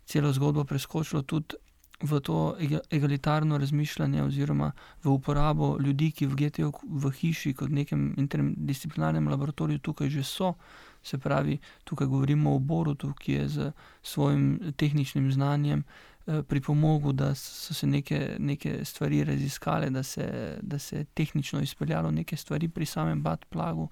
celo 0.07 0.33
zgodbo 0.33 0.65
preskočilo 0.65 1.23
tudi 1.23 1.59
v 2.03 2.21
to 2.21 2.57
egalitarno 2.91 3.59
razmišljanje, 3.59 4.23
oziroma 4.23 4.73
v 5.05 5.11
uporabo 5.11 5.79
ljudi, 5.81 6.11
ki 6.13 6.27
v 6.27 6.35
GTO 6.37 6.73
v 6.83 7.11
hiši, 7.11 7.55
kot 7.55 7.71
nekem 7.73 8.15
interdisciplinarnem 8.21 9.29
laboratoriju, 9.29 9.79
tukaj 9.79 10.11
že 10.11 10.23
so. 10.23 10.55
Se 11.03 11.19
pravi, 11.19 11.59
tukaj 11.85 12.07
govorimo 12.07 12.55
o 12.55 12.59
Borutu, 12.59 13.15
ki 13.15 13.33
je 13.33 13.49
z 13.49 13.73
svojim 14.03 14.75
tehničnim 14.77 15.33
znanjem 15.33 15.85
eh, 16.27 16.43
pripomogel, 16.43 17.13
da 17.13 17.35
so 17.35 17.75
se 17.75 17.87
neke, 17.87 18.37
neke 18.39 18.85
stvari 18.85 19.25
raziskale, 19.25 19.91
da 19.91 20.03
se, 20.03 20.59
da 20.63 20.79
se 20.79 20.97
je 20.97 21.05
tehnično 21.05 21.61
izpeljalo 21.61 22.11
neke 22.11 22.37
stvari 22.37 22.69
pri 22.69 22.87
samem 22.87 23.23
Batplagu. 23.23 23.89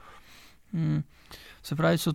Mm. 0.72 0.98
Se 1.62 1.76
pravi, 1.76 1.98
so 1.98 2.12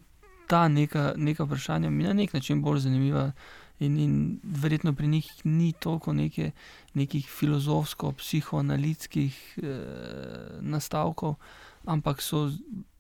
ta 0.50 0.68
neka, 0.68 1.14
neka 1.18 1.44
vprašanja 1.46 1.90
mi 1.90 2.04
na 2.04 2.14
nek 2.14 2.34
način 2.34 2.62
bolj 2.62 2.80
zanimiva. 2.80 3.32
In, 3.80 4.00
in 4.00 4.40
verjetno 4.44 4.94
pri 4.94 5.08
njih 5.08 5.32
ni 5.44 5.74
toliko 5.80 6.14
neke, 6.14 6.52
nekih 6.94 7.30
filozofsko-psihoanalitskih 7.40 9.58
eh, 9.58 9.62
nastavkov, 10.62 11.36
ampak 11.86 12.22
so, 12.22 12.52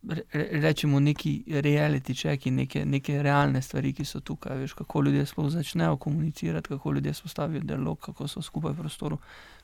re, 0.08 0.22
rečemo, 0.62 1.00
neki 1.00 1.44
reality 1.48 2.16
čeki, 2.16 2.52
neke, 2.52 2.86
neke 2.86 3.24
realne 3.24 3.62
stvari, 3.62 3.94
ki 3.94 4.06
so 4.06 4.20
tukaj. 4.20 4.58
Veš, 4.58 4.74
kako 4.74 5.02
ljudje 5.02 5.26
sploh 5.26 5.52
začnejo 5.52 5.98
komunicirati, 5.98 6.70
kako 6.70 6.92
ljudje 6.92 7.14
spostavijo 7.14 7.62
dialog, 7.62 8.00
kako 8.00 8.28
so 8.28 8.42
skupaj 8.42 8.72
v 8.72 8.78
prostoru, 8.78 9.18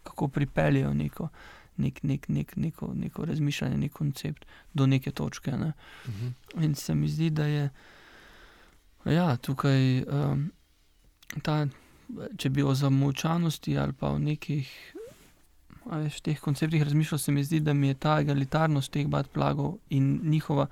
kako 0.04 0.28
pripeljejo 0.28 0.94
neko, 0.94 1.28
nek, 1.78 2.04
nek, 2.04 2.28
nek, 2.28 2.56
neko, 2.56 2.94
neko 2.94 3.26
razmišljanje, 3.26 3.78
nek 3.78 3.94
koncept 3.94 4.46
do 4.74 4.86
neke 4.86 5.12
točke. 5.12 5.52
Ne. 5.52 5.74
Uh 6.06 6.14
mhm. 6.14 6.28
-huh. 6.28 6.64
In 6.64 6.76
se 6.76 6.96
mi 6.96 7.08
zdi, 7.08 7.30
da 7.30 7.46
je 7.46 7.70
ja, 9.06 9.36
tukaj, 9.38 10.04
um, 10.04 10.52
ta, 11.42 11.68
če 12.38 12.50
bi 12.50 12.64
o 12.64 12.74
zamovčanosti 12.76 13.78
ali 13.78 13.94
pa 13.94 14.10
o 14.10 14.20
nekih 14.20 14.70
veš, 15.86 16.20
teh 16.26 16.40
konceptih 16.40 16.84
razmišljal, 16.84 17.20
se 17.20 17.32
mi 17.32 17.44
zdi, 17.44 17.60
da 17.60 17.74
mi 17.74 17.88
je 17.88 17.94
ta 17.94 18.20
egalitarnost 18.22 18.92
teh 18.92 19.08
bad 19.08 19.28
plagov 19.30 19.78
in 19.90 20.20
njihova. 20.24 20.68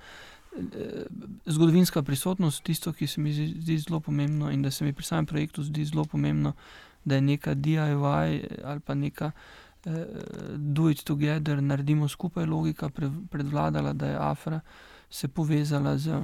Eh, 0.57 1.03
zgodovinska 1.45 2.03
prisotnost, 2.03 2.63
tisto, 2.63 2.93
ki 2.93 3.07
se 3.07 3.21
mi 3.21 3.33
zdi 3.33 3.77
zelo 3.77 3.99
pomembno, 3.99 4.51
in 4.51 4.61
da 4.61 4.71
se 4.71 4.85
mi 4.85 4.93
pri 4.93 5.05
samem 5.05 5.25
projektu 5.25 5.63
zdi 5.63 5.85
zelo 5.85 6.05
pomembno, 6.05 6.53
da 7.05 7.15
je 7.15 7.21
neka 7.21 7.55
DIY 7.55 8.63
ali 8.63 8.79
pa 8.79 8.93
neka 8.93 9.31
eh, 9.35 9.62
do 10.57 10.89
it 10.89 11.03
together, 11.03 11.61
naredimo 11.61 12.07
skupaj, 12.07 12.45
logika 12.45 12.89
predvladala, 13.29 13.93
da 13.93 14.07
je 14.07 14.17
Afra 14.19 14.59
se 15.13 15.27
povezala 15.27 15.97
z, 15.97 16.23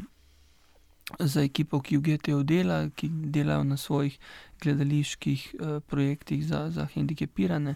z 1.20 1.44
ekipo, 1.46 1.78
ki 1.82 1.98
v 1.98 2.02
GTO 2.02 2.42
dela, 2.44 2.90
ki 2.90 3.10
delajo 3.10 3.64
na 3.64 3.78
svojih 3.78 4.18
gledaliških 4.62 5.42
eh, 5.54 5.80
projektih 5.80 6.46
za, 6.46 6.70
za 6.74 6.88
hendikepirane. 6.94 7.76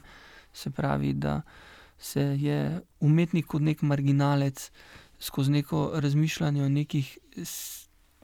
Se 0.53 0.69
pravi, 0.69 1.13
da 1.13 1.41
se 1.97 2.21
je 2.21 2.81
umetnik 2.99 3.45
kot 3.45 3.61
nek 3.61 3.81
marginalec 3.81 4.71
skozi 5.19 5.51
neko 5.51 5.91
razmišljanje 6.01 6.63
o 6.63 6.69
nekih 6.69 7.17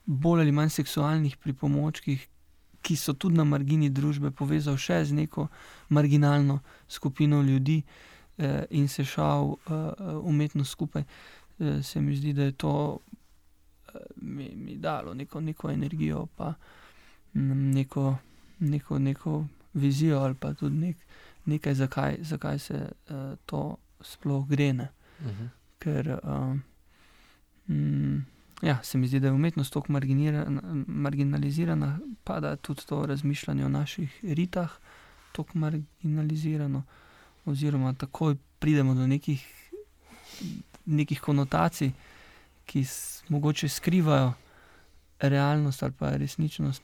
bolj 0.05 0.41
ali 0.41 0.51
manj 0.51 0.69
seksualnih 0.69 1.37
pripomočkih, 1.37 2.27
ki 2.81 2.95
so 2.95 3.13
tudi 3.13 3.35
na 3.35 3.43
margini 3.43 3.89
družbe, 3.89 4.31
povezal 4.31 4.77
še 4.77 5.03
z 5.05 5.13
neko 5.13 5.47
marginalno 5.89 6.59
skupino 6.87 7.41
ljudi 7.41 7.81
eh, 8.37 8.65
in 8.69 8.87
se 8.87 9.05
šel 9.05 9.53
eh, 9.53 10.15
umetnost 10.23 10.71
skupaj, 10.71 11.03
eh, 11.59 11.83
se 11.83 12.01
mi 12.01 12.15
zdi, 12.15 12.33
da 12.33 12.43
je 12.43 12.51
to 12.51 12.99
eh, 13.93 13.99
mi, 14.21 14.51
mi 14.55 14.77
dalo 14.77 15.13
neko, 15.13 15.41
neko 15.41 15.71
energijo, 15.71 16.27
pa 16.35 16.53
mm, 17.33 17.71
neko, 17.73 18.15
neko, 18.59 18.99
neko 18.99 19.45
vizijo 19.73 20.19
ali 20.19 20.35
pa 20.35 20.53
tudi 20.53 20.75
nek, 20.75 20.97
nekaj, 21.45 21.73
zakaj, 21.73 22.17
zakaj 22.21 22.59
se 22.59 22.73
eh, 22.75 23.35
to 23.45 23.77
sploh 24.01 24.47
gre. 24.47 24.69
Uh 24.71 24.75
mhm. 24.75 24.87
-huh. 25.29 25.49
Ker 25.79 26.07
eh, 26.07 26.59
mm, 27.67 28.25
ja, 28.61 28.83
se 28.83 28.97
mi 28.97 29.07
zdi, 29.07 29.19
da 29.19 29.27
je 29.27 29.33
umetnost 29.33 29.73
tako 29.73 29.93
marginalizirana, 30.87 31.99
pa 32.23 32.39
da 32.39 32.55
tudi 32.55 32.81
to 32.85 33.05
razmišljanje 33.05 33.65
o 33.65 33.69
naših 33.69 34.19
ritah 34.23 34.71
tako 35.31 35.57
marginalizirano, 35.57 36.83
oziroma 37.45 37.93
tako 37.93 38.35
pridemo 38.59 38.93
do 38.93 39.07
nekih, 39.07 39.71
nekih 40.85 41.21
konotacij, 41.21 41.91
ki 42.65 42.85
mogoče 43.29 43.69
skrivajo 43.69 44.33
realnost 45.19 45.83
ali 45.83 45.93
pa 45.99 46.09
resničnost, 46.09 46.83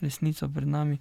resnico 0.00 0.48
pred 0.48 0.68
nami. 0.68 0.98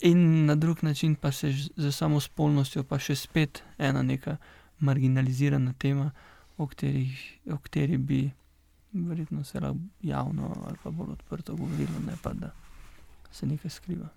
In 0.00 0.46
na 0.46 0.54
drug 0.54 0.82
način 0.82 1.14
pa 1.14 1.32
se 1.32 1.52
z 1.76 1.92
samo 1.92 2.20
spolnostjo, 2.20 2.82
pa 2.82 2.98
še 2.98 3.14
spet 3.16 3.62
ena 3.78 4.02
neka 4.02 4.36
marginalizirana 4.78 5.72
tema, 5.78 6.10
o 6.58 6.66
kateri, 6.66 7.10
o 7.50 7.56
kateri 7.58 7.96
bi 7.96 8.30
verjetno 8.92 9.44
se 9.44 9.60
lahko 9.60 9.78
javno 10.02 10.54
ali 10.66 10.76
pa 10.82 10.90
bolj 10.90 11.12
odprto 11.12 11.56
govorilo, 11.56 11.98
ne 12.06 12.16
pa 12.22 12.32
da 12.32 12.50
se 13.32 13.46
nekaj 13.46 13.70
skriva. 13.70 14.08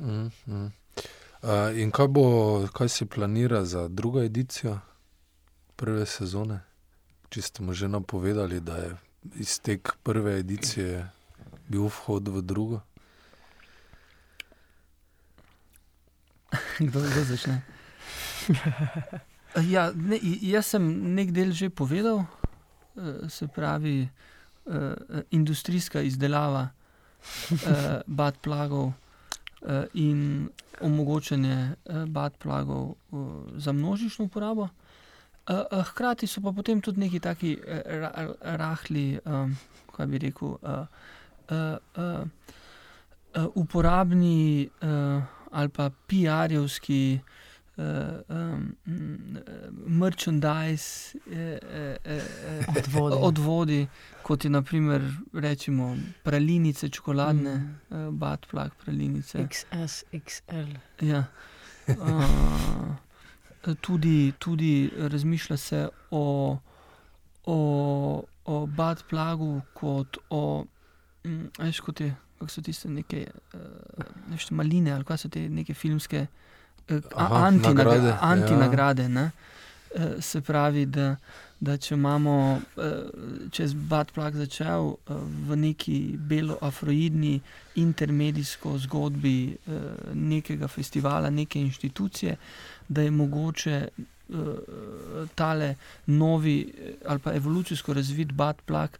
Mm, 0.00 0.30
mm. 0.46 0.72
Uh, 1.42 1.78
in 1.78 1.90
kaj, 1.90 2.08
bo, 2.08 2.68
kaj 2.72 2.88
si 2.88 3.06
planira 3.06 3.64
za 3.64 3.88
drugo 3.88 4.22
edicijo 4.22 4.78
prve 5.76 6.06
sezone? 6.06 6.60
Če 7.28 7.42
ste 7.42 7.62
mu 7.62 7.72
že 7.72 7.88
napovedali, 7.88 8.60
da 8.60 8.76
je 8.76 8.96
iztek 9.34 9.92
prve 10.02 10.38
edicije 10.38 11.08
bil 11.68 11.88
vhod 11.88 12.28
v 12.28 12.42
drugo. 12.42 12.80
Kdo, 16.78 17.00
kdo 17.00 17.24
začne? 17.24 17.62
ja, 19.74 19.92
ne, 19.96 20.18
jaz 20.22 20.66
sem 20.74 20.84
nek 21.16 21.32
del 21.32 21.52
že 21.56 21.70
povedal, 21.70 22.26
se 23.28 23.48
pravi, 23.48 24.08
uh, 24.64 24.74
industrijska 25.30 26.00
izdelava 26.00 26.68
uh, 27.50 27.58
bad 28.06 28.38
plagov 28.38 28.92
in 29.94 30.48
omogočanje 30.80 31.74
bad 32.06 32.32
plagov 32.36 32.94
za 33.56 33.72
množično 33.72 34.24
uporabo. 34.24 34.68
Hkrati 35.84 36.26
so 36.26 36.40
pa 36.40 36.52
potem 36.52 36.80
tudi 36.80 37.00
neki 37.00 37.20
taki 37.20 37.58
rahli, 38.42 39.18
kaj 39.96 40.06
bi 40.06 40.18
rekel, 40.18 40.56
uporabni 43.54 44.68
ali 45.50 45.68
pa 45.68 45.90
PR-jevski 46.08 47.18
um, 47.76 48.76
merchandise, 49.86 51.18
uh, 51.26 51.34
uh, 52.04 52.76
odvodi. 52.76 53.16
odvodi, 53.20 53.86
kot 54.22 54.44
je 54.44 54.50
naprimer 54.50 55.02
rečemo, 55.32 55.96
pralinice, 56.22 56.88
čokoladne, 56.88 57.56
mm. 57.56 58.06
uh, 58.08 58.14
badplak, 58.14 58.74
pralinice. 58.84 59.48
XS, 59.48 60.04
XL. 60.12 60.76
Ja. 61.00 61.24
Uh, 61.88 63.74
tudi, 63.80 64.32
tudi 64.38 64.90
razmišlja 64.96 65.56
se 65.56 65.88
o, 66.10 66.58
o, 67.44 68.22
o 68.44 68.66
badplagu 68.66 69.60
kot 69.74 70.18
o. 70.30 70.64
Veš, 71.58 71.80
kot 71.80 72.00
je, 72.00 72.14
kako 72.38 72.50
so 72.50 72.62
tiste 72.62 72.88
neke 72.88 73.26
uh, 73.54 74.50
maline 74.50 74.92
ali 74.92 75.04
kaj 75.04 75.18
so 75.18 75.28
te 75.28 75.48
neke 75.48 75.74
filmske 75.74 76.26
uh, 76.90 76.96
antinagrade. 77.16 78.08
Ja. 78.08 78.18
antinagrade 78.20 79.02
ja. 79.02 79.30
Se 80.20 80.40
pravi, 80.40 80.86
da, 80.86 81.16
da 81.60 81.76
če 81.76 81.94
imamo 81.94 82.60
čez 83.52 83.74
Batplak 83.74 84.38
začel 84.40 84.94
v 85.48 85.56
neki 85.56 85.96
belo-afroidni 86.16 87.34
intermedijsko 87.76 88.72
zgodbi 88.86 89.56
nekega 90.14 90.68
festivala, 90.68 91.30
neke 91.30 91.60
inštitucije, 91.60 92.36
da 92.88 93.04
je 93.04 93.10
mogoče 93.10 93.82
tale 95.34 95.74
novi 96.06 96.56
ali 97.06 97.20
pa 97.20 97.34
evolucijsko 97.36 97.92
razvit 97.92 98.32
Batplak 98.32 98.96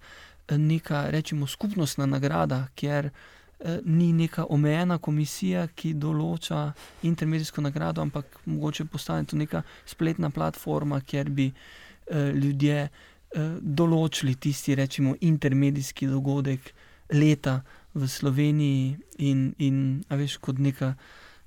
neka, 0.51 1.07
rečemo, 1.11 1.47
skupnostna 1.47 2.07
nagrada, 2.07 2.67
kjer 2.75 3.09
Eh, 3.09 3.42
ni 3.85 4.13
neka 4.13 4.45
omejena 4.51 4.99
komisija, 4.99 5.67
ki 5.75 5.95
določa 5.95 6.73
intermedijsko 7.07 7.63
nagrado, 7.63 8.03
ampak 8.03 8.41
mogoče 8.47 8.89
postane 8.91 9.25
to 9.29 9.39
neka 9.39 9.63
spletna 9.87 10.31
platforma, 10.31 11.01
kjer 11.01 11.31
bi 11.31 11.51
eh, 11.53 12.33
ljudje 12.35 12.79
eh, 12.83 13.57
določili 13.61 14.35
tisti, 14.35 14.75
rečemo, 14.75 15.15
intermedijski 15.21 16.11
dogodek 16.11 16.73
leta 17.13 17.61
v 17.95 18.09
Sloveniji 18.09 18.97
in, 19.19 19.53
in 19.59 19.83
veš, 20.11 20.41
kot 20.43 20.59
neka. 20.59 20.95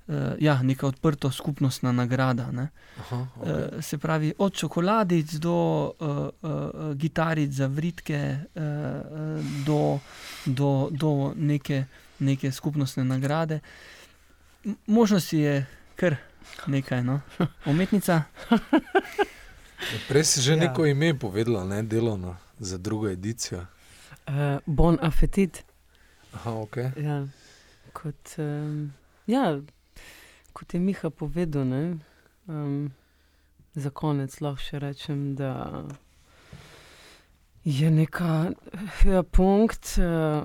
Uh, 0.06 0.36
ja, 0.38 0.52
neka 0.62 0.86
odprta 0.86 1.32
skupnostna 1.34 1.90
nagrada. 1.90 2.44
Aha, 2.46 3.16
okay. 3.40 3.54
uh, 3.74 3.80
se 3.82 3.98
pravi, 3.98 4.28
od 4.38 4.54
čokoladic 4.54 5.32
do 5.42 5.54
uh, 5.98 6.20
uh, 6.30 6.92
gitaric 6.94 7.50
za 7.50 7.66
vritke, 7.66 8.20
uh, 8.54 8.62
do, 9.66 9.98
do, 10.46 10.70
do 10.94 11.10
neke 11.34 11.80
neke 12.18 12.52
skupnostne 12.52 13.04
nagrade. 13.04 13.60
Možnosti 14.86 15.38
je 15.38 15.66
kar 15.96 16.16
nekaj, 16.66 17.04
no? 17.04 17.20
umetnica. 17.66 18.22
Ja, 19.76 19.98
prej 20.08 20.24
si 20.24 20.40
že 20.40 20.52
ja. 20.52 20.56
neko 20.56 20.86
ime 20.86 21.18
povedala, 21.18 21.64
ne 21.64 21.82
delovno 21.82 22.36
za 22.58 22.78
drugo 22.78 23.08
edicijo. 23.08 23.66
Uh, 24.26 24.58
bon 24.66 24.98
appetit. 25.02 25.64
Aha, 26.32 26.50
okay. 26.50 26.90
ja. 26.96 27.26
Kot, 27.92 28.34
um, 28.38 28.92
ja, 29.26 29.60
kot 30.52 30.74
je 30.74 30.80
Miha 30.80 31.10
povedal, 31.10 31.64
ne, 31.64 31.98
um, 32.46 32.90
za 33.74 33.90
konec 33.90 34.40
lahko 34.40 34.60
še 34.60 34.80
rečem, 34.80 35.36
da 35.36 35.84
je 37.64 37.90
neka 37.90 38.50
ja, 39.04 39.22
punkt 39.22 39.96
uh, 40.00 40.44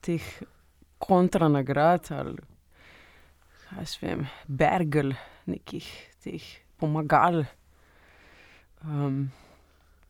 teh 0.00 0.24
kontranagrad 0.98 2.10
ali 2.10 2.36
kaj 3.68 3.86
se 3.86 4.06
vem, 4.06 4.26
bergel, 4.46 5.12
nekih 5.46 5.86
teh 6.24 6.44
pomagal. 6.80 7.44
Um, 8.82 9.30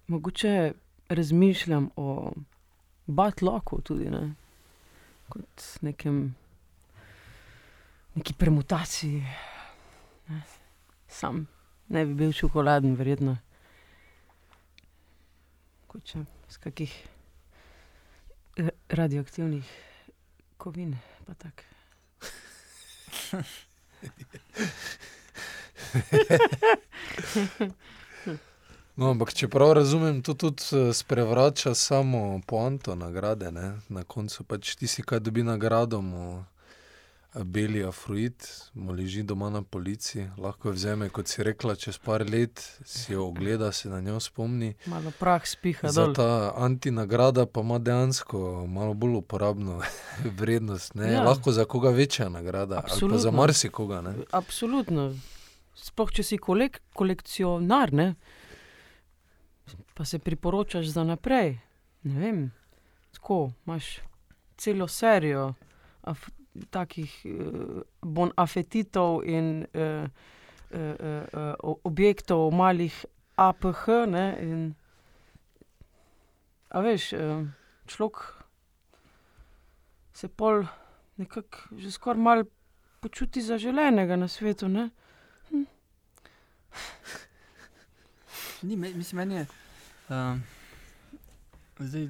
mogoče 0.07 0.73
razmišljam 1.09 1.91
o 1.97 2.33
Batloku 3.07 3.81
tudi, 3.81 4.11
ne? 4.11 4.35
kot 5.29 5.65
nekem, 5.81 6.35
neki 8.15 8.35
premutaciji. 8.35 9.25
Ne? 10.29 10.43
Sam 11.09 11.47
ne 11.89 12.07
bi 12.07 12.15
bil 12.15 12.33
čokoladen, 12.33 12.95
verjetno. 12.97 13.37
Kot 15.89 16.05
če 16.05 16.25
iz 16.49 16.59
kakih 16.61 16.95
radioaktivnih 18.89 19.88
kovin. 20.59 20.97
no, 28.97 29.11
ampak 29.11 29.35
če 29.35 29.49
prav 29.49 29.73
razumem, 29.79 30.23
to 30.23 30.35
tudi 30.35 30.63
eh, 30.73 30.93
sprevrača 30.93 31.75
samo 31.75 32.41
poanto 32.47 32.95
nagrade. 32.95 33.53
Ne? 33.53 33.81
Na 33.89 34.05
koncu 34.05 34.45
pač 34.45 34.75
ti 34.77 34.87
si 34.91 35.03
kaj 35.03 35.21
dobi 35.21 35.43
nagrado 35.47 36.03
beli 37.35 37.85
afruit, 37.85 38.49
mu 38.75 38.93
leži 38.93 39.23
doma 39.23 39.51
na 39.51 39.63
policiji, 39.63 40.31
lahko 40.39 40.69
jo 40.69 40.75
vzame, 40.75 41.09
kot 41.09 41.29
si 41.29 41.43
rekla, 41.43 41.75
čez 41.77 41.99
par 41.99 42.25
let, 42.31 42.63
si 42.85 43.13
jo 43.13 43.27
ogleda, 43.27 43.73
se 43.73 43.89
na 43.89 44.01
njo 44.01 44.21
spomni. 44.21 44.75
Malo 44.87 45.13
prah 45.19 45.47
spiha. 45.47 45.89
Za 45.89 46.13
ta 46.13 46.53
antinagrada 46.57 47.47
pa 47.47 47.61
ima 47.61 47.79
dejansko 47.79 48.67
malo 48.67 48.95
bolj 48.95 49.17
uporabno 49.17 49.83
vrednost. 50.39 50.95
Ja. 50.97 51.23
Lahko 51.23 51.53
za 51.53 51.65
koga 51.65 51.91
večja 51.91 52.29
nagrada, 52.29 52.83
ali 52.91 53.19
za 53.19 53.31
marsikoga. 53.31 54.01
Ne? 54.01 54.15
Absolutno. 54.33 55.15
Sploh 55.75 56.11
če 56.11 56.23
si 56.23 56.39
kolek, 56.39 56.81
kolekcionar, 56.93 57.93
ne? 57.93 58.15
pa 59.95 60.05
se 60.05 60.19
priporočaš 60.19 60.87
za 60.87 61.05
naprej. 61.05 61.59
Ne 62.03 62.21
vem, 62.21 62.51
tako 63.13 63.51
imaš 63.67 63.99
celo 64.57 64.89
serijo 64.89 65.55
takih 66.71 67.13
uh, 67.25 67.83
bon 68.03 68.33
afetitov 68.37 69.23
in 69.25 69.67
uh, 69.75 70.09
uh, 70.71 70.81
uh, 71.33 71.77
objektov, 71.85 72.51
malih 72.53 73.05
APH. 73.37 73.87
Ne, 74.07 74.27
in, 74.43 74.75
a 76.69 76.81
veš, 76.85 77.13
uh, 77.13 77.47
človek 77.87 78.17
se 80.13 80.29
pol 80.29 80.67
nekako 81.17 81.59
že 81.79 81.91
skoraj 81.91 82.23
malo 82.23 82.45
počuti 83.01 83.43
zaželenega 83.43 84.17
na 84.17 84.29
svetu. 84.29 84.67
Hm. 84.67 85.63
Ni, 88.63 88.77
mislim, 88.77 89.17
meni 89.17 89.35
je. 89.35 89.47
Uh, 90.09 90.39
zdaj, 91.79 92.09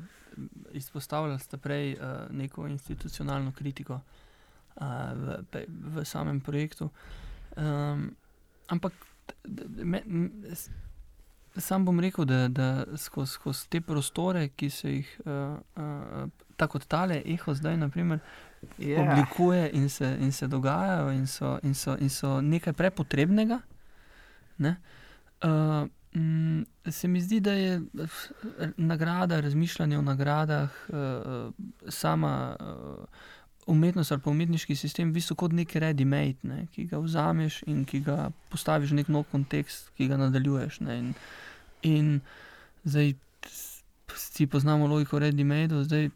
izpostavljali 0.72 1.38
ste 1.38 1.56
prej 1.56 1.92
uh, 1.92 2.00
neko 2.30 2.66
institucionalno 2.66 3.52
kritiko 3.52 4.00
v, 4.80 5.64
v 5.68 6.04
samem 6.04 6.40
projektu. 6.40 6.90
Um, 7.56 8.10
ampak 8.68 8.92
me, 9.82 10.02
sam 11.56 11.84
bom 11.84 12.00
rekel, 12.00 12.24
da, 12.24 12.48
da 12.48 12.84
skozi 12.96 13.32
skoz 13.32 13.64
te 13.68 13.80
prostore, 13.80 14.48
ki 14.56 14.70
se 14.70 14.92
jih 14.92 15.10
uh, 15.24 15.58
uh, 15.76 16.28
tako 16.56 16.78
kot 16.78 16.88
tale 16.88 17.22
eho 17.26 17.54
zdaj, 17.54 17.76
naprimer, 17.76 18.18
yeah. 18.78 19.02
oblikuje 19.02 19.70
in 19.72 19.88
se, 19.88 20.16
in 20.20 20.32
se 20.32 20.46
dogajajo, 20.46 21.10
in 21.10 21.26
so, 21.26 21.58
in 21.62 21.74
so, 21.74 21.96
in 21.96 22.10
so 22.10 22.40
nekaj 22.40 22.72
prepotrebnega. 22.72 23.60
Ne? 24.58 24.76
Uh, 25.42 25.86
Se 26.90 27.08
mi 27.08 27.20
zdi, 27.20 27.40
da 27.40 27.52
je 27.52 27.82
nagrada, 28.76 29.40
razmišljanje 29.40 29.98
o 29.98 30.02
nagradah, 30.02 30.70
sama 31.88 32.56
umetnost 33.68 34.12
ali 34.12 34.20
pa 34.24 34.30
umetniški 34.30 34.76
sistem 34.76 35.10
v 35.10 35.18
bistvu 35.18 35.36
kot 35.36 35.52
nek 35.52 35.74
ready-made, 35.76 36.48
ne, 36.48 36.66
ki 36.72 36.86
ga 36.90 37.00
vzameš 37.04 37.62
in 37.68 37.84
ki 37.88 38.00
ga 38.06 38.30
postaviš 38.52 38.94
v 38.94 39.00
nek 39.02 39.10
nov 39.12 39.26
kontekst, 39.32 39.92
ki 39.96 40.08
ga 40.08 40.16
nadaljuješ. 40.20 40.80
Ne, 40.86 40.98
in, 40.98 41.10
in 41.82 42.08
zdaj 42.88 43.14
si 44.16 44.46
poznamo 44.46 44.88
logiko 44.88 45.20
ready-made, 45.20 45.84
zdaj 45.84 46.08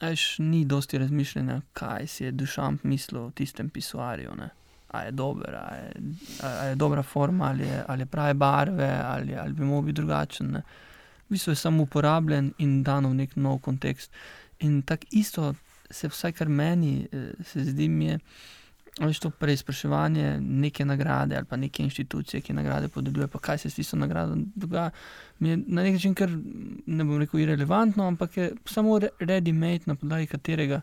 ajš 0.00 0.38
ni 0.38 0.64
dosti 0.64 0.98
razmišljanja, 0.98 1.60
kaj 1.72 2.06
si 2.06 2.24
je 2.24 2.32
dušam 2.32 2.78
mislil 2.82 3.22
o 3.22 3.30
tistem 3.30 3.70
pisuarju. 3.70 4.30
Ne. 4.38 4.50
A 4.90 5.02
je, 5.02 5.10
dober, 5.10 5.54
a, 5.54 5.74
je, 5.76 5.92
a 6.42 6.64
je 6.64 6.74
dobra 6.74 7.02
forma, 7.02 7.44
ali 7.44 7.62
je, 7.62 7.84
ali 7.88 8.02
je 8.02 8.06
prave 8.06 8.34
barve, 8.34 9.00
ali, 9.04 9.36
ali 9.36 9.52
bi 9.52 9.64
mogel 9.64 9.86
biti 9.86 9.96
drugačen. 9.96 10.50
Ne. 10.50 10.62
V 11.28 11.32
bistvu 11.32 11.52
je 11.52 11.56
samo 11.56 11.82
uporabljen 11.82 12.52
in 12.58 12.82
dan 12.82 13.06
v 13.06 13.14
nek 13.14 13.36
nov 13.36 13.58
kontekst. 13.58 14.10
In 14.58 14.82
tako 14.82 15.06
isto 15.10 15.54
se 15.90 16.08
vsaj 16.08 16.32
kar 16.32 16.48
meni 16.48 17.06
eh, 17.12 17.30
se 17.44 17.64
zdi, 17.64 17.88
mi 17.88 18.06
je 18.06 18.18
veš, 19.00 19.18
to 19.18 19.30
preizpraševanje 19.30 20.40
neke 20.40 20.84
nagrade 20.84 21.36
ali 21.36 21.46
pa 21.46 21.56
neke 21.56 21.82
inštitucije, 21.82 22.40
ki 22.40 22.52
nagrade 22.52 22.88
podeljuje, 22.88 23.28
pa 23.28 23.38
kaj 23.38 23.58
se 23.58 23.70
s 23.70 23.74
tisto 23.74 23.96
nagrado 23.96 24.34
dogaja. 24.54 24.90
Mi 25.38 25.48
je 25.48 25.56
na 25.66 25.82
nek 25.82 25.92
način 25.92 26.14
kar 26.14 26.30
ne 26.86 27.04
bom 27.04 27.18
rekel 27.18 27.40
irrelevantno, 27.40 28.06
ampak 28.06 28.36
je 28.36 28.52
samo 28.64 28.98
ready-made, 28.98 29.86
na 29.86 29.94
podlagi 29.94 30.26
katerega 30.26 30.80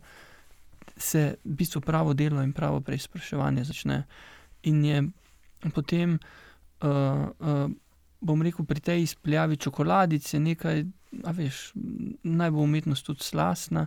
se 0.97 1.35
v 1.45 1.55
bistvu 1.55 1.81
pravo 1.81 2.13
delo 2.13 2.41
in 2.41 2.53
pravo 2.53 2.81
preizpraševanje 2.81 3.63
začne. 3.63 4.03
In 4.63 4.85
je 4.85 5.03
potem, 5.73 6.19
uh, 6.81 6.89
uh, 7.39 7.71
bom 8.21 8.41
rekel, 8.41 8.65
pri 8.65 8.79
tej 8.79 9.03
izpljavi 9.03 9.57
čokoladice 9.57 10.39
nekaj, 10.39 10.85
a 11.23 11.31
veš, 11.31 11.71
naj 12.23 12.51
bo 12.51 12.65
umetnost 12.65 13.05
tudi 13.05 13.23
slastna 13.23 13.85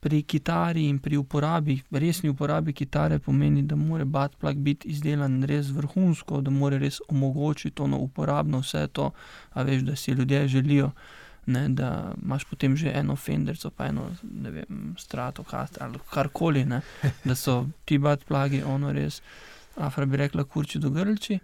pri 0.00 0.22
kitari 0.22 0.88
in 0.88 0.98
pri 0.98 1.16
uporabi, 1.16 1.82
resni 1.90 2.28
uporabi 2.28 2.72
kitare, 2.72 3.18
pomeni, 3.18 3.62
da 3.62 3.76
mora 3.76 4.04
batplak 4.04 4.56
biti 4.56 4.88
izdelan 4.88 5.42
res 5.44 5.68
vrhunsko, 5.76 6.40
da 6.40 6.50
mora 6.50 6.78
res 6.78 7.00
omogočiti 7.08 7.82
ono 7.82 7.98
uporabno 7.98 8.62
vse 8.64 8.86
to, 8.92 9.10
a 9.52 9.62
veš, 9.62 9.82
da 9.82 9.96
si 9.96 10.10
ljudje 10.12 10.48
želijo. 10.48 10.90
Ne, 11.46 11.68
da 11.68 12.12
imaš 12.22 12.44
potem 12.44 12.76
že 12.76 12.92
eno 12.94 13.16
Fenderco, 13.16 13.70
pa 13.70 13.86
eno, 13.86 14.10
ne 14.22 14.50
vem, 14.50 14.94
Strato, 14.98 15.42
Castor 15.42 15.82
ali 15.82 15.98
karkoli, 16.12 16.64
ne, 16.64 16.80
da 17.24 17.34
so 17.34 17.66
ti 17.84 17.98
batplagi, 17.98 18.62
ono 18.62 18.92
res. 18.92 19.22
Afra 19.76 20.04
bi 20.06 20.16
rekla, 20.16 20.44
kurči 20.44 20.78
do 20.78 20.90
grlči. 20.90 21.38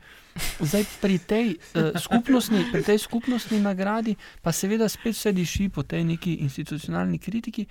Zdaj 0.61 0.84
pri 1.00 1.18
tej, 1.18 1.54
uh, 1.54 1.94
skupnostni, 2.00 2.64
pri 2.72 2.82
tej 2.82 2.98
skupnostni 2.98 3.61
nagradi, 3.62 4.16
pa 4.42 4.52
seveda 4.52 4.88
spet 4.88 5.14
vse 5.14 5.32
diši 5.32 5.68
po 5.68 5.82
tej 5.82 6.04
neki 6.04 6.34
institucionalni 6.44 7.18
kritiki, 7.18 7.64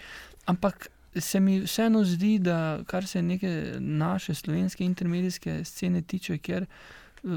ampak 0.45 0.89
se 1.15 1.39
mi 1.39 1.59
vseeno 1.59 2.03
zdi, 2.03 2.39
da 2.39 2.79
kar 2.87 3.07
se 3.07 3.21
neke 3.21 3.73
naše 3.79 4.33
slovenske 4.33 4.85
intermedijske 4.85 5.63
scene 5.63 6.01
tiče, 6.01 6.37
ker 6.37 6.65
uh, 7.23 7.31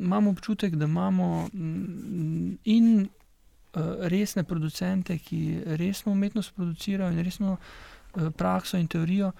imamo 0.00 0.30
občutek, 0.30 0.74
da 0.74 0.84
imamo 0.84 1.48
mm, 1.52 2.58
in 2.64 3.00
uh, 3.00 3.82
resne 4.00 4.44
producente, 4.44 5.18
ki 5.18 5.60
resno 5.66 6.12
umetnost 6.12 6.54
producirajo 6.54 7.12
in 7.12 7.24
resno 7.24 7.56
uh, 7.56 8.30
prakso 8.36 8.78
in 8.78 8.86
teorijo. 8.86 9.32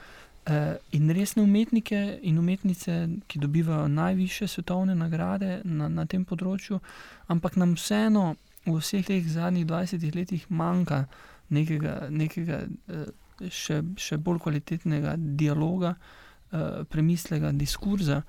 Uh, 0.47 0.53
in 0.93 1.11
resne 1.11 1.43
umetnike 1.43 2.19
in 2.23 2.39
umetnice, 2.39 3.09
ki 3.27 3.39
dobivajo 3.39 3.89
najviše 3.89 4.49
svetovne 4.49 4.95
nagrade 4.95 5.61
na, 5.65 5.89
na 5.89 6.07
tem 6.07 6.25
področju, 6.25 6.81
ampak 7.31 7.57
nam 7.57 7.77
vseeno 7.79 8.35
v 8.67 8.75
vseh 8.79 9.07
teh 9.07 9.23
zadnjih 9.27 9.67
20 9.67 10.17
letih 10.17 10.47
manjka 10.51 11.05
nekega, 11.53 12.09
nekega 12.11 12.63
uh, 12.67 13.07
še, 13.49 13.83
še 14.01 14.19
bolj 14.23 14.43
kvalitetnega 14.47 15.17
dialoga, 15.19 15.97
uh, 15.97 16.83
premislega 16.91 17.53
diskurza 17.57 18.23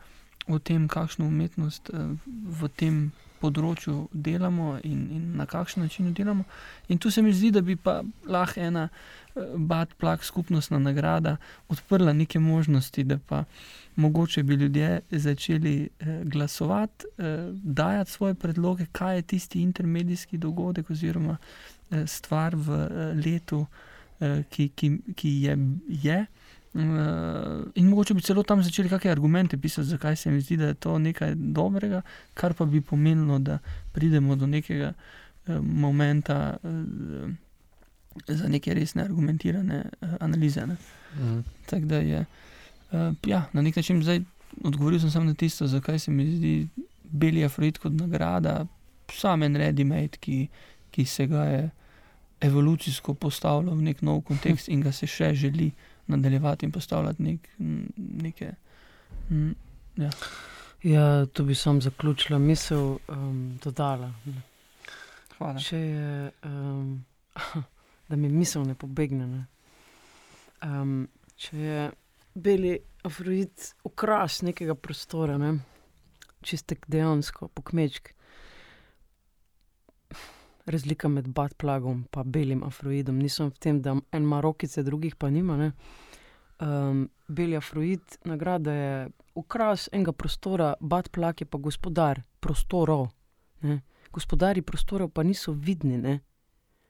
o 0.52 0.60
tem, 0.60 0.88
kakšno 0.92 1.28
umetnost 1.30 1.92
uh, 1.94 2.16
v 2.28 2.72
tem 2.76 3.04
področju 3.44 4.08
delamo 4.12 4.78
in, 4.88 5.04
in 5.12 5.26
na 5.40 5.46
kakšen 5.50 5.84
način 5.84 6.14
delamo. 6.16 6.46
In 6.88 6.98
tu 6.98 7.12
se 7.12 7.22
mi 7.22 7.34
zdi, 7.34 7.52
da 7.52 7.62
bi 7.62 7.76
pa 7.76 8.00
lahko 8.26 8.62
ena 8.64 8.88
uh, 8.88 9.56
bad 9.58 9.94
plak 10.00 10.24
skupnostna 10.24 10.80
nagrada 10.80 11.38
odprla 11.74 12.14
neke 12.14 12.40
možnosti, 12.40 13.04
da 13.04 13.18
pa 13.18 13.44
mogoče 13.96 14.44
bi 14.44 14.60
ljudje 14.62 15.02
začeli 15.12 15.76
uh, 15.88 16.14
glasovati, 16.24 17.12
uh, 17.18 17.26
dajati 17.64 18.12
svoje 18.12 18.40
predloge, 18.40 18.88
kaj 18.92 19.16
je 19.16 19.28
tisti 19.36 19.62
intermedijski 19.62 20.38
dogodek 20.38 20.90
oziroma 20.90 21.38
uh, 21.38 22.06
stvar 22.08 22.56
v 22.56 22.80
uh, 22.80 23.26
letu, 23.26 23.66
uh, 23.66 24.40
ki, 24.50 24.70
ki, 24.76 24.96
ki 25.16 25.36
je. 25.48 25.58
je. 26.04 26.26
Uh, 26.74 26.82
in 27.76 27.90
mogoče 27.90 28.14
bi 28.14 28.22
celo 28.22 28.44
tam 28.44 28.64
začeli 28.64 28.90
kakšne 28.90 29.12
argumente 29.12 29.58
pisati, 29.58 29.88
zakaj 29.88 30.16
se 30.16 30.32
mi 30.32 30.42
zdi, 30.42 30.58
da 30.58 30.72
je 30.72 30.74
to 30.74 30.98
nekaj 31.00 31.36
dobrega, 31.36 32.02
kar 32.34 32.54
pa 32.54 32.66
bi 32.66 32.82
pomenilo, 32.82 33.40
da 33.40 33.60
pridemo 33.92 34.36
do 34.36 34.48
nekega 34.48 34.94
uh, 34.94 35.60
momenta 35.62 36.58
uh, 36.64 37.30
za 38.28 38.48
neke 38.48 38.74
resne, 38.74 39.04
argumentirane 39.04 39.84
analize. 40.20 40.66
Mhm. 40.66 41.40
Tako 41.70 41.86
da 41.86 41.98
je 41.98 42.26
ja, 43.26 43.46
na 43.54 43.62
nek 43.62 43.76
način 43.76 44.04
zdaj 44.04 44.22
odgovoril 44.64 45.00
sem 45.00 45.12
samo 45.12 45.26
na 45.26 45.34
tisto, 45.34 45.68
zakaj 45.68 46.00
se 46.00 46.12
mi 46.12 46.36
zdi 46.36 46.68
Beli 47.04 47.46
Afroid 47.46 47.78
kot 47.78 47.94
nagrada, 47.94 48.66
samo 49.12 49.46
en 49.46 49.56
ready-made, 49.56 50.18
ki, 50.20 50.48
ki 50.92 51.06
se 51.06 51.28
ga 51.28 51.44
je 51.44 51.70
evolucijsko 52.42 53.14
postavljal 53.14 53.76
v 53.76 53.82
nek 53.82 54.02
nov 54.02 54.22
kontekst 54.22 54.68
in 54.70 54.82
ga 54.82 54.92
se 54.92 55.08
še 55.08 55.34
želi 55.34 55.72
nadaljevati 56.08 56.66
in 56.66 56.72
postavljati 56.72 57.24
nek, 57.24 57.50
neke. 57.98 58.52
M, 59.30 59.54
ja. 59.98 60.10
Ja, 60.84 61.26
to 61.26 61.44
bi 61.44 61.56
sam 61.56 61.82
zaključila, 61.82 62.40
misel 62.40 62.98
um, 63.08 63.60
dodala. 63.64 64.12
Hvala. 65.38 65.60
Če 65.60 65.78
je, 65.78 66.32
um, 66.44 67.06
da 68.10 68.16
mi 68.16 68.30
misel 68.30 68.66
ne 68.68 68.76
pobegne. 68.76 69.28
Ne. 69.28 69.46
Um, 70.64 71.08
če 71.40 71.58
je 71.58 71.86
beli 72.36 72.78
afroid 73.04 73.70
ukras 73.84 74.42
nekega 74.42 74.76
prostora, 74.76 75.38
ne, 75.38 75.54
čistek 76.44 76.86
dejansko, 76.92 77.48
pokmečk. 77.48 78.12
Razlika 80.66 81.08
med 81.08 81.28
Batplagom 81.28 82.06
in 82.16 82.32
belim 82.32 82.64
afroidom. 82.64 83.20
Nisem 83.20 83.50
v 83.52 83.60
tem, 83.60 83.82
da 83.82 83.98
en 84.12 84.24
ima 84.24 84.42
rokice, 84.42 84.84
drugih 84.84 85.16
pa 85.16 85.30
nima. 85.30 85.58
Ne. 85.58 85.72
Um, 86.60 87.10
beli 87.28 87.58
afroid, 87.58 88.02
nagrada 88.26 88.72
je 88.72 89.10
ukras 89.36 89.90
enega 89.92 90.12
prostora, 90.12 90.74
Batplag 90.80 91.42
je 91.42 91.46
pa 91.46 91.58
gospodar 91.58 92.22
prostorov. 92.40 93.10
Ne. 93.62 93.82
Gospodari 94.12 94.62
prostorov 94.62 95.10
pa 95.10 95.24
niso 95.24 95.52
vidni, 95.52 95.98
ne. 95.98 96.20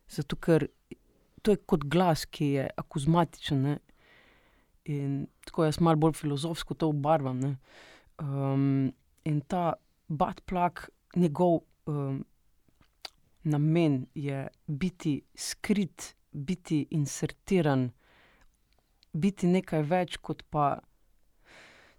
zato 0.08 0.36
ker 0.36 0.68
to 1.42 1.52
je 1.52 1.58
kot 1.66 1.86
glas, 1.90 2.26
ki 2.26 2.46
je 2.46 2.68
akuzmatičen. 2.78 3.62
Ne. 3.62 3.78
In 4.86 5.26
tako 5.48 5.66
jaz 5.66 5.80
malo 5.80 5.98
bolj 5.98 6.14
filozofsko 6.20 6.76
to 6.76 6.92
obarvam. 6.92 7.42
Um, 8.20 8.92
in 9.26 9.42
ta 9.42 9.74
Batplag, 10.08 10.86
njegov. 11.16 11.64
Um, 11.88 12.24
namen 13.44 14.06
je 14.16 14.48
biti 14.68 15.22
skrit, 15.36 16.16
biti 16.32 16.88
insertiran, 16.92 17.92
biti 19.14 19.48
nekaj 19.48 19.84
več 19.84 20.18
kot 20.18 20.44
pa 20.50 20.80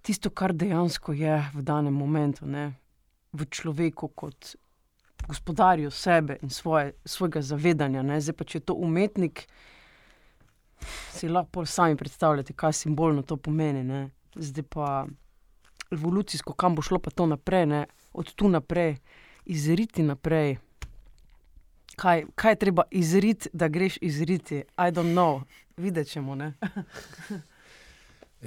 tisto, 0.03 0.31
kar 0.31 0.53
dejansko 0.53 1.13
je 1.13 1.39
v 1.55 1.63
danem 1.63 1.95
momentu, 1.95 2.47
ne? 2.47 2.73
v 3.35 3.47
človeku, 3.51 4.09
kot 4.15 4.55
gospodarju 5.27 5.91
sebe 5.91 6.37
in 6.43 6.51
svoje, 6.51 6.93
svojega 7.05 7.43
zavedanja. 7.43 8.03
Ne? 8.03 8.21
Zdaj 8.21 8.37
pa 8.39 8.45
če 8.45 8.59
je 8.59 8.67
to 8.69 8.75
umetnik. 8.79 9.47
Si 11.15 11.29
lahko 11.29 11.65
sami 11.67 11.97
predstavljate, 11.97 12.53
kaj 12.53 12.77
simbolno 12.85 13.23
to 13.23 13.37
pomeni. 13.37 13.83
Ne? 13.83 14.11
Zdaj 14.37 14.67
pa 14.71 15.07
evolucijsko, 15.91 16.55
kam 16.55 16.77
bo 16.77 16.83
šlo 16.83 17.01
pa 17.03 17.11
to 17.11 17.27
naprej, 17.27 17.67
ne? 17.67 17.87
od 18.13 18.31
tu 18.35 18.49
naprej, 18.49 19.01
izriti 19.51 20.03
naprej 20.03 20.59
kaj, 21.97 22.25
kaj 22.35 22.53
je 22.53 22.57
treba 22.57 22.83
izriti, 22.91 23.49
da 23.53 23.69
greš 23.69 23.99
izriti. 24.01 24.57
I 24.57 24.65
don't 24.77 25.15
know, 25.15 25.43
videti 25.77 26.11
ćemo. 26.11 26.37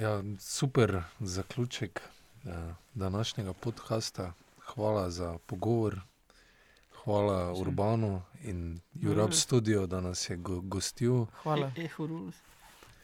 ja, 0.02 0.22
super 0.38 1.02
zaključek 1.20 2.00
uh, 2.44 2.52
današnjega 2.94 3.52
podcasta. 3.52 4.32
Hvala 4.74 5.10
za 5.10 5.38
pogovor. 5.46 6.00
Hvala. 7.04 7.52
Urbanu 7.52 8.22
in 8.44 8.80
Europe 9.02 9.32
Studio, 9.32 9.86
da 9.86 10.00
nas 10.00 10.30
je 10.30 10.36
go 10.36 10.60
gostil. 10.60 11.26
Hvala. 11.42 11.72
E, 11.76 11.84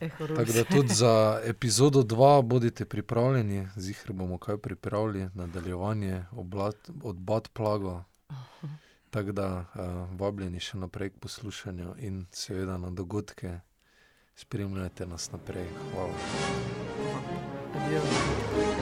e, 0.00 0.08
Tako 0.08 0.52
da 0.52 0.64
tudi 0.64 0.94
za 0.94 1.40
epizodo 1.44 2.02
2 2.02 2.42
bodite 2.42 2.84
pripravljeni, 2.84 3.68
zihar 3.76 4.12
bomo 4.12 4.38
kaj 4.38 4.58
pripravili, 4.58 5.28
nadaljevanje 5.34 6.24
od 7.02 7.16
Bad 7.16 7.48
Plaga. 7.48 8.04
Tako 9.14 9.32
da 9.32 9.48
uh, 9.56 10.18
vabljeni 10.18 10.58
še 10.60 10.80
naprej 10.82 11.12
k 11.14 11.20
poslušanju 11.22 11.92
in 12.02 12.24
seveda 12.34 12.74
na 12.82 12.90
dogodke. 12.90 13.60
Spremljajte 14.34 15.06
nas 15.06 15.30
naprej. 15.30 15.68
Hvala. 15.92 16.18
Adijo. 17.78 18.73